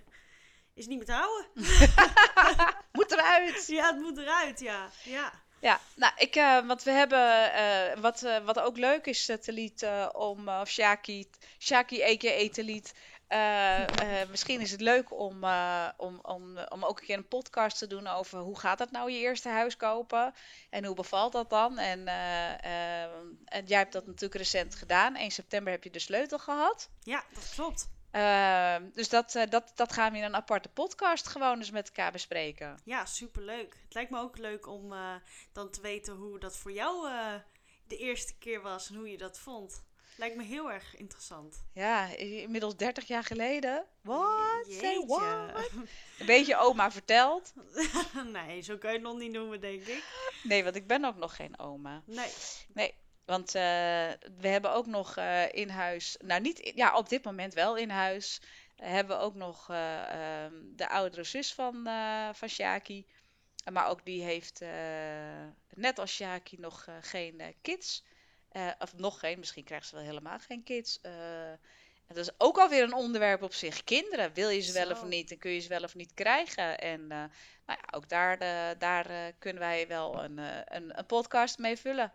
is 0.74 0.88
niet 0.88 0.98
meer 0.98 1.06
te 1.06 1.12
houden. 1.12 1.46
Moet 2.98 3.12
eruit! 3.12 3.67
Ja, 3.78 3.91
het 3.91 4.02
moet 4.02 4.17
eruit, 4.17 4.60
ja. 4.60 4.89
Ja, 5.04 5.32
Ja, 5.60 5.80
nou, 5.96 6.13
ik, 6.17 6.36
eh, 6.36 6.67
want 6.67 6.84
we 6.84 6.91
hebben, 6.91 8.02
wat, 8.02 8.22
wat 8.46 8.60
ook 8.60 8.78
leuk 8.78 9.06
is, 9.06 9.30
uh, 9.30 9.36
Taliet, 9.36 9.88
om, 10.12 10.48
of 10.48 10.70
Shaki, 10.70 11.30
Shaki 11.60 12.04
a.k.a. 12.04 12.50
Taliet, 12.50 12.94
eh, 13.32 14.22
eh, 14.22 14.30
misschien 14.30 14.62
is 14.62 14.72
het 14.72 14.82
leuk 14.82 15.12
om, 15.12 15.44
eh, 15.44 15.88
om, 15.98 16.20
om, 16.22 16.58
om 16.58 16.84
ook 16.84 17.00
een 17.00 17.06
keer 17.06 17.17
een 17.17 17.28
podcast 17.28 17.78
te 17.78 17.88
doen 17.88 18.08
over 18.08 18.39
hoe 18.39 18.60
gaat 18.60 18.78
dat 18.78 18.91
nou, 18.91 19.12
je 19.12 19.20
eerste 19.20 19.50
huis 19.50 19.78
kopen? 19.78 20.34
En 20.70 20.86
hoe 20.86 20.96
bevalt 20.96 21.32
dat 21.32 21.50
dan? 21.50 21.78
En, 21.78 22.08
en 22.08 23.65
jij 23.65 23.78
hebt 23.78 23.94
dat 23.94 24.06
natuurlijk 24.06 24.36
recent 24.36 24.76
gedaan. 24.76 25.15
1 25.15 25.32
september 25.32 25.74
heb 25.74 25.84
je 25.84 25.89
de 25.89 26.00
sleutel 26.00 26.39
gehad. 26.39 26.89
ja 27.04 27.24
dat 27.34 27.52
klopt. 27.56 27.89
Ehm, 28.12 28.89
dus 28.94 29.10
dat, 29.10 29.46
dat, 29.50 29.72
dat 29.76 29.94
gaan 29.94 30.12
we 30.12 30.17
in 30.17 30.24
een 30.24 30.36
aparte 30.36 30.70
podcast 30.70 31.28
gewoon 31.28 31.58
eens 31.58 31.72
met 31.72 31.88
elkaar 31.88 32.12
bespreken. 32.12 32.80
Ja, 32.86 33.06
super 33.06 33.41
leuk. 33.41 33.78
Het 33.84 33.94
lijkt 33.94 34.12
me 34.12 34.20
ook 34.20 34.38
leuk 34.38 34.67
om 34.67 34.94
dan 35.52 35.70
te 35.70 35.82
weten 35.82 36.15
hoe 36.15 36.39
dat 36.39 36.58
voor 36.58 36.72
jou 36.72 37.10
de 37.88 37.98
eerste 37.98 38.38
keer 38.38 38.62
was 38.62 38.89
en 38.89 38.96
hoe 38.96 39.10
je 39.10 39.17
dat 39.17 39.39
vond. 39.39 39.84
Lijkt 40.22 40.36
me 40.36 40.44
heel 40.44 40.72
erg 40.72 40.96
interessant. 40.96 41.66
Ja, 41.74 42.16
inmiddels 42.18 42.76
30 42.76 43.08
jaar 43.08 43.24
geleden. 43.24 43.86
What? 44.02 44.66
Say 44.70 45.04
what? 45.08 45.72
Een 46.20 46.26
beetje 46.26 46.58
oma 46.58 46.92
verteld. 46.92 47.54
nee, 48.34 48.62
zo 48.62 48.78
kan 48.78 48.90
je 48.92 48.98
het 48.98 49.06
nog 49.06 49.18
niet 49.18 49.32
noemen, 49.32 49.62
denk 49.62 49.82
ik. 49.82 50.04
Nee, 50.44 50.64
want 50.64 50.76
ik 50.76 50.88
ben 50.88 51.06
ook 51.06 51.16
nog 51.16 51.36
geen 51.36 51.60
oma. 51.60 52.04
Nee. 52.06 52.94
Want 53.26 53.48
eh, 53.48 53.62
we 54.38 54.48
hebben 54.48 54.74
ook 54.74 54.86
nog 54.86 55.18
eh, 55.18 55.54
in 55.54 55.70
huis, 55.70 56.18
nou 56.20 56.42
niet, 56.42 56.72
ja, 56.76 56.98
op 56.98 57.10
dit 57.10 57.24
moment 57.24 57.54
wel 57.54 57.78
in 57.78 57.90
huis, 57.90 58.42
hebben 58.76 59.18
we 59.18 59.24
ook 59.24 59.36
nog 59.36 59.70
eh, 59.70 60.44
ehm, 60.44 60.54
de 60.76 60.90
oudere 60.90 61.24
zus 61.24 61.54
van, 61.54 61.90
van 62.34 62.50
Shaki. 62.50 63.06
Maar 63.72 63.88
ook 63.88 64.06
die 64.06 64.24
heeft, 64.24 64.62
net 65.74 66.00
als 66.00 66.16
Shaki, 66.16 66.58
nog 66.60 66.88
geen 67.02 67.56
kids. 67.62 68.04
Eh, 68.52 68.68
of 68.80 68.98
nog 68.98 69.20
geen, 69.20 69.40
misschien 69.40 69.64
krijgt 69.64 69.88
ze 69.88 69.96
wel 69.96 70.04
helemaal 70.04 70.40
geen 70.40 70.64
kids. 70.64 71.00
En 71.02 72.18
dat 72.18 72.26
is 72.26 72.32
ook 72.38 72.58
alweer 72.58 72.84
een 72.84 72.94
onderwerp 72.94 73.42
op 73.42 73.54
zich. 73.54 73.84
Kinderen, 73.84 74.34
wil 74.34 74.50
je 74.50 74.60
ze 74.60 74.74
wel 74.74 74.92
of 74.92 75.04
niet 75.04 75.32
en 75.32 75.38
kun 75.38 75.52
je 75.52 75.60
ze 75.60 75.70
wel 75.70 75.84
of 75.84 75.96
niet 75.96 76.14
krijgen? 76.14 76.78
En 76.80 77.02
eh, 77.02 77.18
nou 77.66 77.80
ja, 77.80 77.84
ook 77.92 78.10
daar, 78.10 78.38
daar 78.78 79.34
kunnen 79.40 79.62
wij 79.62 79.88
wel 79.88 80.24
een, 80.24 80.38
een, 80.66 80.98
een 81.00 81.06
podcast 81.06 81.58
mee 81.58 81.78
vullen. 81.78 82.12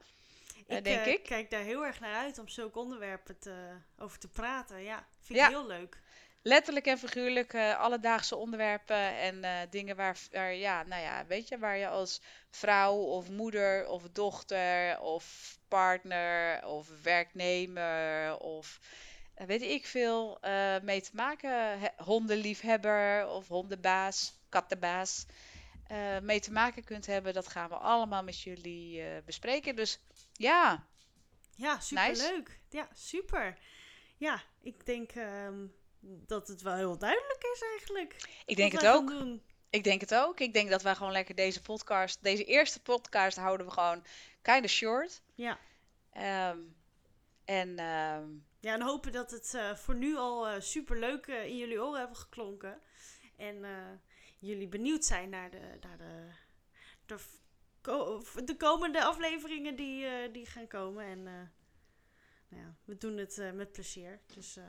Ik 0.66 0.84
denk 0.84 1.04
ik. 1.04 1.22
kijk 1.22 1.50
daar 1.50 1.62
heel 1.62 1.84
erg 1.84 2.00
naar 2.00 2.14
uit 2.14 2.38
om 2.38 2.48
zulke 2.48 2.78
onderwerpen 2.78 3.38
te, 3.38 3.54
over 3.98 4.18
te 4.18 4.28
praten. 4.28 4.82
Ja, 4.82 5.06
vind 5.20 5.38
Ja. 5.38 5.44
ik 5.44 5.52
heel 5.52 5.66
leuk. 5.66 6.00
Letterlijk 6.42 6.86
en 6.86 6.98
figuurlijk 6.98 7.52
eh, 7.52 7.78
alledaagse 7.78 8.36
onderwerpen 8.36 9.18
en 9.18 9.68
dingen 9.70 9.96
waar, 9.96 10.18
waar, 10.32 10.54
ja, 10.54 10.82
nou 10.82 11.02
ja, 11.02 11.26
weet 11.26 11.48
je, 11.48 11.58
waar 11.58 11.76
je 11.76 11.88
als 11.88 12.20
vrouw 12.50 12.94
of 12.94 13.30
moeder 13.30 13.88
of 13.88 14.02
dochter 14.12 15.00
of 15.00 15.55
partner 15.68 16.64
of 16.66 16.88
werknemer 17.02 18.36
of 18.38 18.80
eh, 19.34 19.46
weet 19.46 19.62
ik 19.62 19.86
veel 19.86 20.38
eh, 20.40 20.80
mee 20.82 21.00
te 21.00 21.10
maken, 21.12 21.78
he- 21.78 22.02
hondenliefhebber 22.04 23.28
of 23.28 23.48
hondenbaas, 23.48 24.38
kattenbaas, 24.48 25.26
eh, 25.86 26.18
mee 26.18 26.40
te 26.40 26.52
maken 26.52 26.84
kunt 26.84 27.06
hebben, 27.06 27.34
dat 27.34 27.48
gaan 27.48 27.68
we 27.68 27.74
allemaal 27.76 28.22
met 28.22 28.40
jullie 28.40 29.02
bespreken. 29.24 29.76
Dus 29.76 29.98
ja, 30.32 30.86
Ja, 31.54 31.80
super 31.80 32.08
Nice. 32.08 32.32
leuk. 32.32 32.60
Ja, 32.70 32.88
super. 32.94 33.58
Ja, 34.16 34.42
ik 34.62 34.86
denk 34.86 35.10
ehm, 35.12 35.66
dat 36.00 36.48
het 36.48 36.62
wel 36.62 36.74
heel 36.74 36.98
duidelijk 36.98 37.42
is 37.54 37.62
eigenlijk. 37.70 38.40
ik 38.46 38.56
denk 38.56 38.72
het 38.72 38.86
ook. 38.86 39.12
Ik 39.70 39.84
denk 39.84 40.00
het 40.00 40.14
ook. 40.14 40.40
Ik 40.40 40.52
denk 40.52 40.70
dat 40.70 40.82
wij 40.82 40.94
gewoon 40.94 41.12
lekker 41.12 41.34
deze 41.34 41.62
podcast, 41.62 42.22
deze 42.22 42.44
eerste 42.44 42.82
podcast 42.82 43.36
houden 43.36 43.66
we 43.66 43.72
gewoon 43.72 44.04
kind 44.52 44.64
of 44.64 44.70
short. 44.70 45.22
Ja. 45.34 45.58
Ehm, 46.12 46.58
en 47.44 47.78
ehm, 47.78 48.28
Ja, 48.60 48.72
en 48.74 48.82
hopen 48.82 49.12
dat 49.12 49.30
het 49.30 49.54
eh, 49.54 49.74
voor 49.74 49.94
nu 49.94 50.16
al 50.16 50.48
eh 50.48 50.60
super 50.60 50.98
leuk 50.98 51.26
in 51.26 51.56
jullie 51.56 51.82
oren 51.82 51.98
hebben 51.98 52.16
geklonken. 52.16 52.80
En 53.36 53.64
eh, 53.64 53.92
jullie 54.38 54.68
benieuwd 54.68 55.04
zijn 55.04 55.28
naar 55.28 55.50
de, 55.50 55.78
naar 55.80 55.96
de, 55.98 56.28
de, 57.06 57.16
ko- 57.80 58.22
de 58.44 58.56
komende 58.56 59.04
afleveringen 59.04 59.76
die, 59.76 60.06
eh, 60.06 60.32
die 60.32 60.46
gaan 60.46 60.66
komen. 60.66 61.04
En 61.04 61.18
eh, 61.26 61.32
nou 62.48 62.62
ja, 62.62 62.74
we 62.84 62.96
doen 62.96 63.16
het 63.16 63.38
eh, 63.38 63.50
met 63.52 63.72
plezier. 63.72 64.20
Dus 64.34 64.56
eh, 64.56 64.64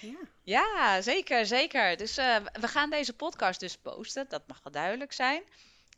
ja. 0.00 0.18
ja, 0.42 1.00
zeker, 1.02 1.46
zeker. 1.46 1.96
Dus 1.96 2.16
eh, 2.16 2.36
we 2.60 2.68
gaan 2.68 2.90
deze 2.90 3.16
podcast 3.16 3.60
dus 3.60 3.76
posten. 3.78 4.28
Dat 4.28 4.46
mag 4.46 4.60
wel 4.62 4.72
duidelijk 4.72 5.12
zijn. 5.12 5.42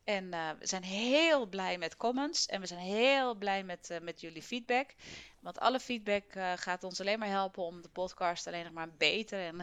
En 0.09 0.33
eh, 0.33 0.51
we 0.59 0.67
zijn 0.67 0.83
heel 0.83 1.47
blij 1.47 1.79
met 1.79 1.97
comments 1.97 2.47
en 2.47 2.61
we 2.61 2.67
zijn 2.67 2.81
heel 2.81 3.35
blij 3.35 3.65
met, 3.65 3.91
eh, 3.91 4.01
met 4.01 4.21
jullie 4.21 4.43
feedback. 4.43 4.95
Want 5.41 5.59
alle 5.59 5.81
feedback 5.81 6.25
eh, 6.25 6.53
gaat 6.57 6.85
ons 6.85 7.01
alleen 7.01 7.19
maar 7.19 7.29
helpen 7.29 7.63
om 7.63 7.83
de 7.83 7.89
podcast 7.89 8.47
alleen 8.47 8.65
nog 8.65 8.73
maar 8.73 8.91
beter 8.91 9.41
en, 9.41 9.61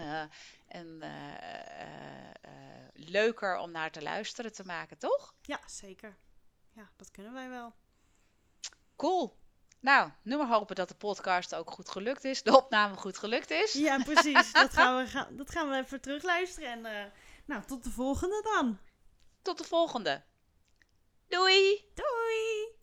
en 0.67 1.03
leuker 2.93 3.57
om 3.57 3.71
naar 3.71 3.91
te 3.91 4.01
luisteren 4.01 4.53
te 4.53 4.65
maken, 4.65 4.97
toch? 4.97 5.33
ja, 5.41 5.59
zeker. 5.65 6.17
Ja, 6.71 6.89
dat 6.95 7.11
kunnen 7.11 7.33
wij 7.33 7.49
wel. 7.49 7.73
Cool. 8.95 9.37
Nou, 9.79 10.11
nu 10.21 10.37
maar 10.37 10.47
hopen 10.47 10.75
dat 10.75 10.89
de 10.89 10.95
podcast 10.95 11.55
ook 11.55 11.71
goed 11.71 11.89
gelukt 11.89 12.23
is. 12.23 12.43
De 12.43 12.57
opname 12.57 12.95
goed 12.95 13.17
gelukt 13.17 13.51
is. 13.51 13.73
Ja, 13.73 14.03
precies. 14.03 14.51
dat, 14.51 14.73
gaan 14.73 14.97
we, 14.97 15.07
gaan, 15.17 15.35
dat 15.37 15.51
gaan 15.51 15.69
we 15.69 15.75
even 15.75 16.01
terugluisteren. 16.01 16.85
En 16.85 17.11
nou, 17.45 17.63
tot 17.65 17.83
de 17.83 17.91
volgende 17.91 18.41
dan. 18.53 18.79
Tot 19.41 19.57
de 19.57 19.63
volgende. 19.63 20.23
Doei! 21.29 21.83
Doei! 21.95 22.74